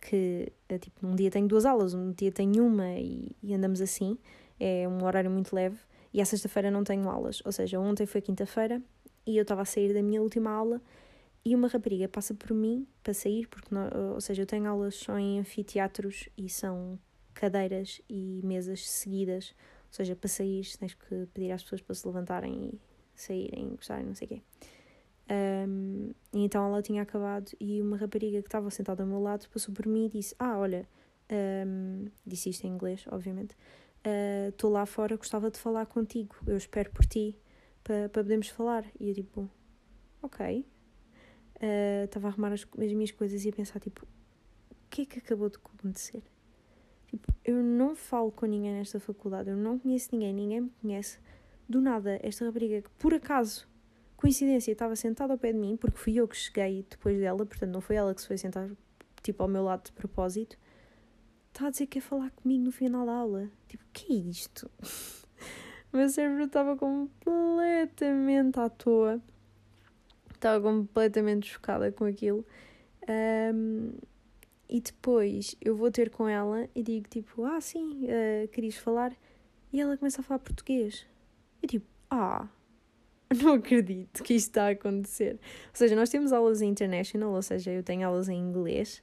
que 0.00 0.52
uh, 0.72 0.78
tipo, 0.78 1.06
num 1.06 1.14
dia 1.14 1.30
tenho 1.30 1.46
duas 1.46 1.64
aulas, 1.64 1.94
um 1.94 2.10
dia 2.12 2.32
tenho 2.32 2.66
uma 2.66 2.90
e, 2.94 3.36
e 3.42 3.54
andamos 3.54 3.80
assim. 3.80 4.18
É 4.58 4.88
um 4.88 5.04
horário 5.04 5.30
muito 5.30 5.54
leve. 5.54 5.78
E 6.12 6.20
à 6.20 6.24
sexta-feira 6.24 6.70
não 6.70 6.82
tenho 6.82 7.08
aulas. 7.08 7.40
Ou 7.44 7.52
seja, 7.52 7.78
ontem 7.78 8.06
foi 8.06 8.20
quinta-feira 8.20 8.82
e 9.24 9.36
eu 9.36 9.42
estava 9.42 9.62
a 9.62 9.64
sair 9.64 9.94
da 9.94 10.02
minha 10.02 10.20
última 10.20 10.50
aula 10.50 10.80
e 11.44 11.54
uma 11.54 11.68
rapariga 11.68 12.08
passa 12.08 12.34
por 12.34 12.52
mim 12.52 12.86
para 13.02 13.14
sair, 13.14 13.46
porque 13.48 13.74
não, 13.74 13.88
ou 14.14 14.20
seja, 14.20 14.42
eu 14.42 14.46
tenho 14.46 14.68
aulas 14.68 14.94
só 14.94 15.18
em 15.18 15.38
anfiteatros 15.38 16.28
e 16.36 16.48
são 16.48 16.98
cadeiras 17.34 18.00
e 18.08 18.40
mesas 18.44 18.88
seguidas, 18.88 19.54
ou 19.86 19.92
seja, 19.92 20.16
para 20.16 20.28
sair 20.28 20.66
tens 20.76 20.94
que 20.94 21.26
pedir 21.32 21.52
às 21.52 21.62
pessoas 21.62 21.80
para 21.80 21.94
se 21.94 22.06
levantarem 22.06 22.70
e 22.74 22.80
saírem, 23.14 23.70
gostarem, 23.70 24.06
não 24.06 24.14
sei 24.14 24.26
o 24.26 24.28
quê. 24.28 24.42
Um, 25.30 26.10
então 26.32 26.64
ela 26.66 26.80
tinha 26.82 27.02
acabado 27.02 27.52
e 27.60 27.82
uma 27.82 27.96
rapariga 27.96 28.40
que 28.40 28.48
estava 28.48 28.70
sentada 28.70 29.02
ao 29.02 29.08
meu 29.08 29.20
lado 29.20 29.46
passou 29.50 29.74
por 29.74 29.86
mim 29.86 30.06
e 30.06 30.08
disse: 30.08 30.34
Ah, 30.38 30.58
olha, 30.58 30.88
um, 31.66 32.06
disse 32.26 32.50
isto 32.50 32.66
em 32.66 32.70
inglês, 32.70 33.04
obviamente. 33.10 33.54
Estou 34.48 34.70
uh, 34.70 34.72
lá 34.72 34.86
fora, 34.86 35.16
gostava 35.16 35.50
de 35.50 35.58
falar 35.58 35.86
contigo. 35.86 36.34
Eu 36.46 36.56
espero 36.56 36.90
por 36.90 37.04
ti 37.04 37.36
para 37.84 38.08
pa 38.08 38.22
podermos 38.22 38.48
falar. 38.48 38.84
E 38.98 39.10
eu, 39.10 39.14
tipo, 39.14 39.50
ok. 40.22 40.64
Estava 42.04 42.26
uh, 42.26 42.30
a 42.30 42.32
arrumar 42.32 42.52
as, 42.52 42.62
as 42.62 42.92
minhas 42.92 43.10
coisas 43.10 43.44
e 43.44 43.48
a 43.48 43.52
pensar: 43.52 43.80
Tipo, 43.80 44.04
o 44.04 44.76
que 44.90 45.02
é 45.02 45.04
que 45.04 45.18
acabou 45.18 45.48
de 45.48 45.56
acontecer? 45.56 46.22
Tipo, 47.06 47.32
eu 47.44 47.62
não 47.62 47.96
falo 47.96 48.30
com 48.30 48.46
ninguém 48.46 48.72
nesta 48.72 49.00
faculdade, 49.00 49.50
eu 49.50 49.56
não 49.56 49.78
conheço 49.78 50.10
ninguém, 50.12 50.32
ninguém 50.32 50.60
me 50.60 50.70
conhece 50.82 51.18
do 51.68 51.80
nada, 51.80 52.18
esta 52.22 52.44
rapariga 52.44 52.82
que 52.82 52.90
por 52.98 53.14
acaso 53.14 53.66
Coincidência, 54.18 54.72
estava 54.72 54.96
sentada 54.96 55.32
ao 55.32 55.38
pé 55.38 55.52
de 55.52 55.60
mim, 55.60 55.76
porque 55.76 55.96
fui 55.96 56.16
eu 56.16 56.26
que 56.26 56.36
cheguei 56.36 56.84
depois 56.90 57.16
dela, 57.20 57.46
portanto 57.46 57.70
não 57.70 57.80
foi 57.80 57.94
ela 57.94 58.12
que 58.12 58.20
se 58.20 58.26
foi 58.26 58.36
sentar, 58.36 58.68
tipo, 59.22 59.40
ao 59.40 59.48
meu 59.48 59.62
lado 59.62 59.84
de 59.84 59.92
propósito. 59.92 60.58
Está 61.52 61.68
a 61.68 61.70
dizer 61.70 61.86
que 61.86 61.98
ia 61.98 62.02
falar 62.02 62.32
comigo 62.32 62.64
no 62.64 62.72
final 62.72 63.06
da 63.06 63.12
aula. 63.12 63.48
Tipo, 63.68 63.84
o 63.84 63.86
que 63.92 64.12
é 64.12 64.16
isto? 64.16 64.68
meu 65.92 66.08
cérebro 66.08 66.46
estava 66.46 66.76
completamente 66.76 68.58
à 68.58 68.68
toa. 68.68 69.22
Estava 70.38 70.60
completamente 70.60 71.48
chocada 71.48 71.90
com 71.90 72.04
aquilo. 72.04 72.46
Um, 73.08 73.92
e 74.68 74.80
depois 74.80 75.56
eu 75.60 75.74
vou 75.74 75.90
ter 75.90 76.10
com 76.10 76.28
ela 76.28 76.68
e 76.76 76.82
digo 76.82 77.08
tipo, 77.08 77.44
ah 77.44 77.60
sim, 77.60 78.04
uh, 78.04 78.46
querias 78.48 78.76
falar? 78.76 79.16
E 79.72 79.80
ela 79.80 79.96
começa 79.96 80.20
a 80.20 80.24
falar 80.24 80.38
português. 80.38 81.04
E 81.60 81.66
tipo, 81.66 81.86
ah, 82.08 82.46
não 83.42 83.54
acredito 83.54 84.22
que 84.22 84.34
isto 84.34 84.48
está 84.50 84.68
a 84.68 84.70
acontecer. 84.70 85.32
Ou 85.32 85.74
seja, 85.74 85.96
nós 85.96 86.08
temos 86.08 86.32
aulas 86.32 86.62
em 86.62 86.68
international, 86.68 87.32
ou 87.32 87.42
seja, 87.42 87.72
eu 87.72 87.82
tenho 87.82 88.06
aulas 88.06 88.28
em 88.28 88.38
inglês, 88.38 89.02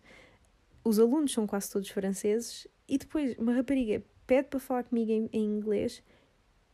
os 0.86 1.00
alunos 1.00 1.34
são 1.34 1.45
quase 1.45 1.69
todos 1.69 1.89
franceses, 1.89 2.65
e 2.88 2.98
depois 2.98 3.38
uma 3.38 3.54
rapariga 3.54 4.02
pede 4.26 4.48
para 4.48 4.60
falar 4.60 4.84
comigo 4.86 5.12
em, 5.12 5.30
em 5.34 5.43
inglês, 5.43 6.02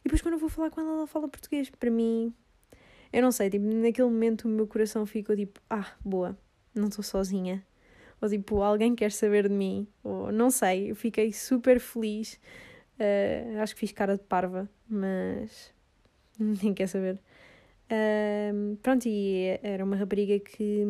e 0.02 0.04
depois 0.04 0.22
quando 0.22 0.34
eu 0.34 0.40
vou 0.40 0.50
falar 0.50 0.70
com 0.70 0.82
ela, 0.82 0.92
ela 0.92 1.08
fala 1.08 1.28
português. 1.28 1.70
Para 1.70 1.90
mim, 1.90 2.34
eu 3.14 3.22
não 3.22 3.32
sei, 3.32 3.50
tipo, 3.50 3.66
naquele 3.66 4.08
momento 4.10 4.46
o 4.46 4.48
meu 4.48 4.68
coração 4.68 5.06
ficou 5.06 5.36
tipo, 5.36 5.60
ah, 5.70 5.94
boa, 6.04 6.38
não 6.74 6.88
estou 6.88 7.04
sozinha. 7.04 7.66
Ou 8.22 8.30
tipo, 8.30 8.62
alguém 8.62 8.96
quer 8.96 9.12
saber 9.12 9.50
de 9.50 9.56
mim. 9.56 9.88
Ou 10.04 10.32
não 10.32 10.50
sei, 10.52 10.92
eu 10.92 10.96
fiquei 10.96 11.34
super 11.34 11.80
feliz. 11.80 12.40
Uh, 13.00 13.60
acho 13.62 13.74
que 13.74 13.80
fiz 13.80 13.92
cara 13.92 14.16
de 14.16 14.24
parva, 14.24 14.70
mas 14.88 15.74
ninguém 16.40 16.74
quer 16.74 16.88
saber. 16.88 17.20
Uh, 17.92 18.76
pronto, 18.78 19.06
e 19.08 19.60
era 19.64 19.84
uma 19.84 19.96
rapariga 19.96 20.40
que 20.40 20.86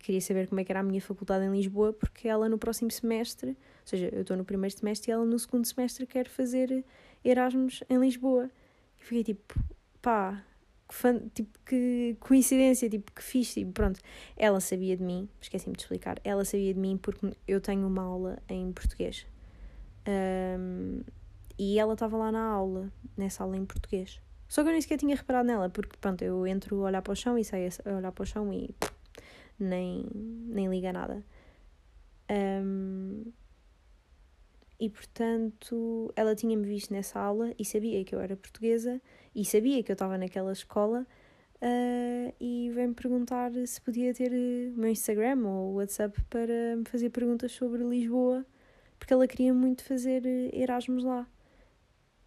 queria 0.00 0.20
saber 0.20 0.48
como 0.48 0.60
é 0.60 0.64
que 0.64 0.70
era 0.70 0.80
a 0.80 0.82
minha 0.82 1.00
faculdade 1.00 1.44
em 1.44 1.50
Lisboa, 1.50 1.92
porque 1.92 2.28
ela 2.28 2.48
no 2.48 2.58
próximo 2.58 2.90
semestre, 2.90 3.50
ou 3.50 3.56
seja, 3.86 4.08
eu 4.12 4.20
estou 4.20 4.36
no 4.36 4.44
primeiro 4.44 4.76
semestre 4.76 5.10
e 5.10 5.12
ela 5.12 5.24
no 5.24 5.38
segundo 5.38 5.64
semestre 5.64 6.06
quer 6.06 6.28
fazer 6.28 6.84
Erasmus 7.24 7.82
em 7.88 7.98
Lisboa. 7.98 8.50
E 9.00 9.04
fiquei 9.04 9.24
tipo, 9.24 9.54
pá, 10.06 10.40
que, 10.88 11.30
tipo, 11.30 11.58
que 11.66 12.16
coincidência, 12.20 12.88
tipo, 12.88 13.10
que 13.10 13.20
fixe, 13.20 13.54
tipo, 13.54 13.72
pronto. 13.72 13.98
Ela 14.36 14.60
sabia 14.60 14.96
de 14.96 15.02
mim, 15.02 15.28
esqueci-me 15.40 15.74
de 15.74 15.82
explicar, 15.82 16.20
ela 16.22 16.44
sabia 16.44 16.72
de 16.72 16.78
mim 16.78 16.96
porque 16.96 17.36
eu 17.48 17.60
tenho 17.60 17.84
uma 17.88 18.02
aula 18.02 18.38
em 18.48 18.70
português. 18.70 19.26
Um, 20.06 21.00
e 21.58 21.80
ela 21.80 21.94
estava 21.94 22.16
lá 22.16 22.30
na 22.30 22.40
aula, 22.40 22.92
nessa 23.16 23.42
aula 23.42 23.56
em 23.56 23.66
português. 23.66 24.20
Só 24.46 24.62
que 24.62 24.68
eu 24.68 24.72
nem 24.72 24.80
sequer 24.80 24.98
tinha 24.98 25.16
reparado 25.16 25.48
nela, 25.48 25.68
porque 25.68 25.96
pronto, 26.00 26.22
eu 26.22 26.46
entro 26.46 26.82
a 26.82 26.86
olhar 26.86 27.02
para 27.02 27.12
o 27.12 27.16
chão 27.16 27.36
e 27.36 27.44
saio 27.44 27.68
a 27.84 27.96
olhar 27.96 28.12
para 28.12 28.22
o 28.22 28.26
chão 28.26 28.52
e 28.52 28.72
nem, 29.58 30.06
nem 30.14 30.68
liga 30.68 30.92
nada. 30.92 31.20
Um, 32.30 33.24
e 34.78 34.90
portanto, 34.90 36.12
ela 36.14 36.36
tinha-me 36.36 36.64
visto 36.64 36.92
nessa 36.92 37.18
aula 37.18 37.52
e 37.58 37.64
sabia 37.64 38.04
que 38.04 38.14
eu 38.14 38.20
era 38.20 38.36
portuguesa 38.36 39.00
e 39.36 39.44
sabia 39.44 39.82
que 39.82 39.92
eu 39.92 39.94
estava 39.94 40.16
naquela 40.16 40.50
escola 40.50 41.06
uh, 41.56 42.34
e 42.40 42.70
veio-me 42.70 42.94
perguntar 42.94 43.52
se 43.66 43.78
podia 43.82 44.14
ter 44.14 44.32
o 44.32 44.80
meu 44.80 44.88
Instagram 44.88 45.46
ou 45.46 45.74
WhatsApp 45.74 46.18
para 46.30 46.74
me 46.74 46.84
fazer 46.86 47.10
perguntas 47.10 47.52
sobre 47.52 47.84
Lisboa, 47.84 48.46
porque 48.98 49.12
ela 49.12 49.28
queria 49.28 49.52
muito 49.52 49.84
fazer 49.84 50.22
Erasmus 50.54 51.04
lá. 51.04 51.28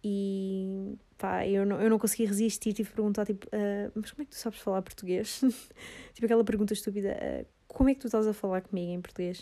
E 0.04 0.96
pá, 1.18 1.44
eu 1.46 1.66
não, 1.66 1.82
eu 1.82 1.90
não 1.90 1.98
consegui 1.98 2.26
resistir, 2.26 2.72
tive 2.72 2.88
de 2.88 2.94
perguntar, 2.94 3.26
tipo, 3.26 3.44
uh, 3.48 3.90
mas 3.92 4.12
como 4.12 4.22
é 4.22 4.24
que 4.24 4.30
tu 4.30 4.36
sabes 4.36 4.60
falar 4.60 4.80
português? 4.80 5.40
tipo 6.14 6.24
aquela 6.24 6.44
pergunta 6.44 6.72
estúpida, 6.72 7.18
uh, 7.20 7.46
como 7.66 7.90
é 7.90 7.94
que 7.94 8.00
tu 8.00 8.06
estás 8.06 8.24
a 8.24 8.32
falar 8.32 8.62
comigo 8.62 8.92
em 8.92 9.00
português? 9.00 9.40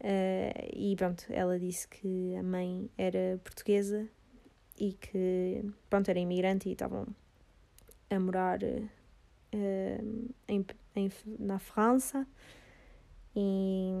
Uh, 0.00 0.70
e 0.72 0.94
pronto, 0.96 1.24
ela 1.28 1.58
disse 1.58 1.88
que 1.88 2.36
a 2.36 2.42
mãe 2.42 2.88
era 2.96 3.40
portuguesa 3.42 4.08
e 4.78 4.92
que, 4.94 5.64
pronto, 5.88 6.08
era 6.08 6.18
imigrante 6.18 6.68
e 6.68 6.72
estavam 6.72 7.06
a 8.10 8.20
morar 8.20 8.60
em, 10.48 10.66
em, 10.96 11.10
na 11.38 11.58
França 11.58 12.26
e 13.36 13.92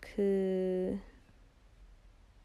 que 0.00 0.98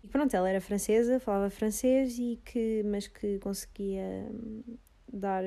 e 0.03 0.07
pronto, 0.07 0.33
ela 0.35 0.49
era 0.49 0.59
francesa, 0.59 1.19
falava 1.19 1.49
francês 1.49 2.17
e 2.17 2.39
que, 2.43 2.81
mas 2.85 3.07
que 3.07 3.37
conseguia 3.39 4.27
hum, 4.31 4.63
dar 5.11 5.43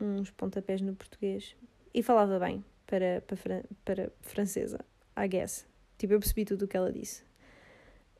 uns 0.00 0.30
pontapés 0.30 0.80
no 0.80 0.94
português 0.94 1.54
e 1.92 2.02
falava 2.02 2.38
bem 2.38 2.64
para, 2.86 3.22
para, 3.26 3.64
para 3.84 4.12
francesa, 4.22 4.80
I 5.16 5.28
guess. 5.28 5.66
Tipo, 5.98 6.14
eu 6.14 6.18
percebi 6.18 6.46
tudo 6.46 6.64
o 6.64 6.68
que 6.68 6.76
ela 6.76 6.90
disse. 6.90 7.22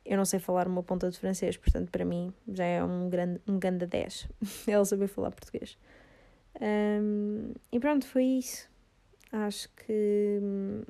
Eu 0.05 0.17
não 0.17 0.25
sei 0.25 0.39
falar 0.39 0.67
uma 0.67 0.81
ponta 0.81 1.09
de 1.09 1.17
francês, 1.17 1.57
portanto, 1.57 1.89
para 1.91 2.03
mim 2.03 2.33
já 2.47 2.65
é 2.65 2.83
um 2.83 3.09
grande, 3.09 3.41
um 3.47 3.59
grande 3.59 3.85
10 3.85 4.27
ela 4.67 4.85
saber 4.85 5.07
falar 5.07 5.31
português. 5.31 5.77
Um, 6.59 7.53
e 7.71 7.79
pronto, 7.79 8.05
foi 8.05 8.23
isso. 8.23 8.69
Acho 9.31 9.69
que 9.69 10.39
hum, 10.41 10.81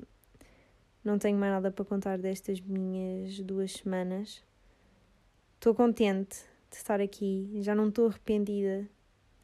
não 1.04 1.18
tenho 1.18 1.38
mais 1.38 1.52
nada 1.52 1.70
para 1.70 1.84
contar 1.84 2.18
destas 2.18 2.60
minhas 2.60 3.38
duas 3.40 3.72
semanas. 3.72 4.42
Estou 5.54 5.74
contente 5.74 6.38
de 6.70 6.76
estar 6.76 7.00
aqui, 7.00 7.60
já 7.60 7.74
não 7.74 7.88
estou 7.88 8.08
arrependida. 8.08 8.88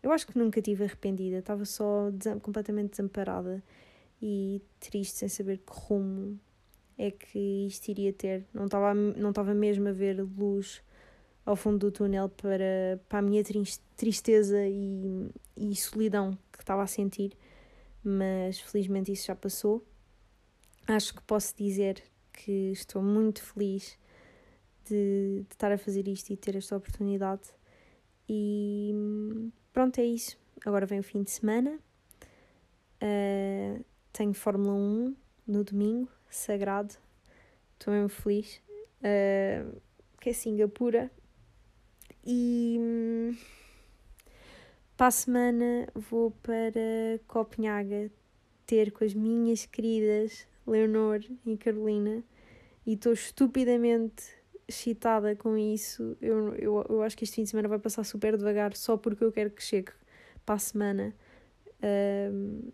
Eu 0.03 0.13
acho 0.13 0.27
que 0.27 0.39
nunca 0.39 0.59
estive 0.59 0.85
arrependida, 0.85 1.39
estava 1.39 1.65
só 1.65 2.11
completamente 2.43 2.91
desamparada 2.91 3.63
e 4.21 4.63
triste 4.81 5.19
sem 5.19 5.29
saber 5.29 5.59
que 5.59 5.73
rumo 5.73 6.39
é 6.99 7.11
que 7.11 7.67
isto 7.67 7.89
iria 7.89 8.13
ter. 8.13 8.45
Não 8.53 8.67
estava, 8.67 8.93
não 8.93 9.33
mesmo 9.55 9.89
a 9.89 9.93
ver 9.93 10.21
luz 10.21 10.83
ao 11.47 11.57
fundo 11.57 11.79
do 11.79 11.91
túnel 11.91 12.29
para, 12.29 13.01
para 13.09 13.21
a 13.21 13.23
minha 13.23 13.43
tristeza 13.97 14.67
e, 14.67 15.31
e 15.57 15.75
solidão 15.77 16.37
que 16.53 16.61
estava 16.61 16.83
a 16.83 16.87
sentir, 16.87 17.33
mas 18.05 18.61
felizmente 18.61 19.13
isso 19.13 19.27
já 19.27 19.35
passou 19.35 19.83
acho 20.89 21.15
que 21.15 21.23
posso 21.23 21.55
dizer 21.57 22.03
que 22.33 22.73
estou 22.73 23.03
muito 23.03 23.43
feliz 23.43 23.99
de, 24.85 25.43
de, 25.43 25.53
estar 25.53 25.71
a 25.71 25.79
fazer 25.79 26.09
isto 26.09 26.31
e 26.31 26.37
ter 26.37 26.57
esta 26.57 26.77
oportunidade. 26.77 27.43
E 28.29 28.95
pronto, 29.73 29.99
é 29.99 30.05
isso. 30.05 30.39
Agora 30.65 30.87
vem 30.87 31.01
o 31.01 31.03
fim 31.03 31.23
de 31.23 31.31
semana. 31.31 31.79
Uh, 33.03 33.85
tenho 34.13 34.35
Fórmula 34.35 34.75
1 34.75 35.17
no 35.47 35.63
domingo, 35.63 36.09
sagrado. 36.31 36.95
Estou 37.75 37.95
mesmo 37.95 38.09
feliz. 38.09 38.61
Uh, 39.01 39.81
que 40.21 40.31
é 40.31 40.33
Singapura. 40.33 41.11
E 42.25 43.37
para 44.97 45.07
a 45.07 45.11
semana 45.11 45.89
vou 45.95 46.31
para 46.43 47.21
Copenhaga 47.27 48.11
ter 48.67 48.91
com 48.93 49.05
as 49.05 49.15
minhas 49.15 49.65
queridas 49.65 50.47
Leonor 50.69 51.21
e 51.47 51.57
Carolina, 51.57 52.23
e 52.87 52.93
estou 52.93 53.13
estupidamente 53.13 54.37
excitada 54.67 55.35
com 55.35 55.57
isso. 55.57 56.17
Eu, 56.21 56.55
eu, 56.57 56.87
eu 56.89 57.03
acho 57.03 57.17
que 57.17 57.25
este 57.25 57.37
fim 57.37 57.45
de 57.45 57.51
semana 57.51 57.69
vai 57.69 57.79
passar 57.79 58.05
super 58.05 58.37
devagar 58.37 58.77
só 58.77 58.97
porque 58.97 59.25
eu 59.25 59.33
quero 59.33 59.51
que 59.51 59.63
chegue 59.63 59.91
para 60.45 60.57
a 60.57 60.59
semana. 60.59 61.15
Um, 61.83 62.71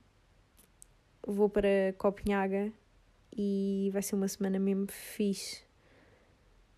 vou 1.27 1.49
para 1.49 1.95
Copenhaga 1.97 2.73
e 3.37 3.91
vai 3.93 4.03
ser 4.03 4.15
uma 4.15 4.29
semana 4.29 4.59
mesmo 4.59 4.87
fixe. 4.91 5.65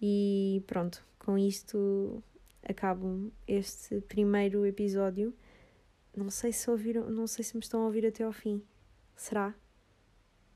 E 0.01 0.63
pronto, 0.67 1.05
com 1.19 1.37
isto 1.37 2.23
acabo 2.63 3.31
este 3.47 4.01
primeiro 4.03 4.65
episódio. 4.67 5.35
Não 6.17 6.31
sei 6.31 6.53
se 6.53 6.71
ouviram, 6.71 7.11
não 7.11 7.27
sei 7.27 7.45
se 7.45 7.55
me 7.55 7.63
estão 7.63 7.83
a 7.83 7.87
ouvir 7.87 8.07
até 8.07 8.25
ao 8.25 8.33
fim. 8.33 8.63
Será? 9.15 9.55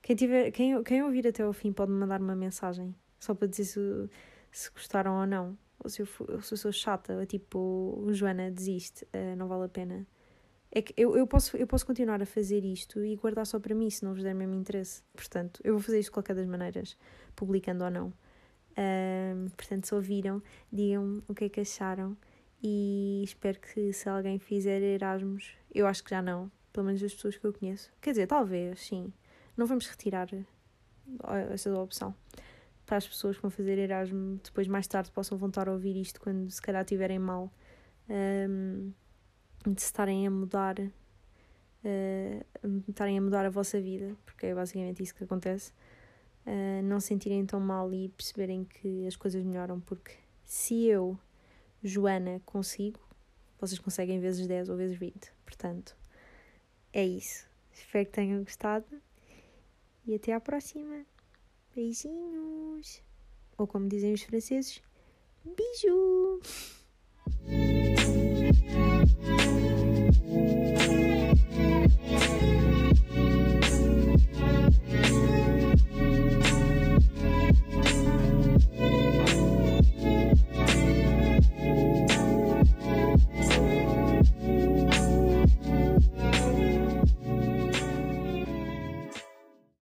Quem, 0.02 0.16
tiver, 0.16 0.50
quem, 0.50 0.82
quem 0.82 1.02
ouvir 1.02 1.26
até 1.26 1.42
ao 1.42 1.52
fim 1.52 1.72
pode 1.72 1.92
me 1.92 1.98
mandar 1.98 2.20
uma 2.20 2.34
mensagem, 2.34 2.94
só 3.18 3.34
para 3.34 3.46
dizer 3.46 3.64
se, 3.64 3.80
se 4.50 4.70
gostaram 4.70 5.20
ou 5.20 5.26
não. 5.26 5.58
Ou 5.82 5.90
se 5.90 6.02
eu, 6.02 6.06
se 6.06 6.52
eu 6.52 6.56
sou 6.56 6.72
chata, 6.72 7.24
tipo, 7.26 8.06
Joana, 8.10 8.50
desiste, 8.50 9.04
uh, 9.04 9.36
não 9.36 9.48
vale 9.48 9.64
a 9.64 9.68
pena. 9.68 10.06
É 10.72 10.80
que 10.83 10.94
eu, 10.96 11.16
eu, 11.16 11.26
posso, 11.26 11.56
eu 11.56 11.66
posso 11.66 11.85
continuar 11.85 12.22
a 12.22 12.26
fazer 12.26 12.64
isto 12.64 13.04
e 13.04 13.16
guardar 13.16 13.44
só 13.46 13.59
para 13.59 13.74
mim 13.74 13.90
se 13.90 14.04
não 14.04 14.14
vos 14.14 14.22
der 14.22 14.35
mesmo 14.35 14.54
interesse. 14.54 15.02
Portanto, 15.14 15.61
eu 15.64 15.74
vou 15.74 15.83
fazer 15.83 15.98
isto 15.98 16.09
de 16.09 16.12
qualquer 16.12 16.37
das 16.37 16.46
maneiras, 16.46 16.96
publicando 17.35 17.85
ou 17.85 17.90
não. 17.90 18.12
Portanto, 19.56 19.87
se 19.87 19.94
ouviram, 19.94 20.42
digam 20.72 21.22
o 21.26 21.35
que 21.35 21.44
é 21.44 21.48
que 21.48 21.61
acharam 21.61 22.16
e 22.62 23.22
espero 23.24 23.59
que 23.59 23.92
se 23.92 24.09
alguém 24.09 24.38
fizer 24.38 24.80
Erasmus, 24.80 25.52
eu 25.74 25.87
acho 25.87 26.04
que 26.04 26.11
já 26.11 26.22
não, 26.22 26.50
pelo 26.72 26.87
menos 26.87 27.02
as 27.02 27.12
pessoas 27.12 27.37
que 27.37 27.44
eu 27.44 27.52
conheço. 27.52 27.90
Quer 28.00 28.11
dizer, 28.11 28.26
talvez, 28.26 28.80
sim. 28.80 29.12
Não 29.56 29.66
vamos 29.66 29.87
retirar 29.87 30.28
essa 31.52 31.74
opção 31.78 32.14
para 32.87 32.96
as 32.96 33.06
pessoas 33.06 33.37
que 33.37 33.42
vão 33.42 33.50
fazer 33.52 33.78
Erasmo 33.78 34.40
depois 34.42 34.66
mais 34.66 34.85
tarde 34.88 35.12
possam 35.12 35.38
voltar 35.38 35.68
a 35.68 35.72
ouvir 35.72 35.96
isto 35.96 36.20
quando 36.20 36.50
se 36.50 36.61
calhar 36.61 36.83
estiverem 36.83 37.20
mal. 37.20 37.48
Um, 38.09 38.92
de 39.66 39.80
estarem 39.80 40.26
a 40.26 40.30
mudar, 40.30 40.78
uh, 40.78 42.44
estarem 42.88 43.18
a 43.18 43.20
mudar 43.20 43.44
a 43.44 43.50
vossa 43.50 43.80
vida, 43.80 44.16
porque 44.24 44.46
é 44.46 44.54
basicamente 44.54 45.02
isso 45.02 45.14
que 45.14 45.24
acontece. 45.24 45.72
Uh, 46.46 46.82
não 46.84 47.00
sentirem 47.00 47.44
tão 47.44 47.60
mal 47.60 47.92
e 47.92 48.08
perceberem 48.08 48.64
que 48.64 49.06
as 49.06 49.16
coisas 49.16 49.44
melhoram, 49.44 49.80
porque 49.80 50.12
se 50.44 50.86
eu, 50.86 51.18
Joana, 51.82 52.40
consigo, 52.44 52.98
vocês 53.60 53.78
conseguem 53.78 54.18
vezes 54.20 54.46
10 54.46 54.70
ou 54.70 54.76
vezes 54.76 54.98
20. 54.98 55.32
Portanto, 55.44 55.96
é 56.92 57.04
isso. 57.04 57.46
Espero 57.72 58.06
que 58.06 58.12
tenham 58.12 58.42
gostado 58.42 58.86
e 60.06 60.14
até 60.14 60.32
à 60.32 60.40
próxima. 60.40 61.04
Beijinhos! 61.74 63.02
Ou 63.56 63.66
como 63.66 63.88
dizem 63.88 64.14
os 64.14 64.22
franceses, 64.22 64.82
bijou! 65.44 66.40
Thank 68.72 69.11
you. 70.24 70.79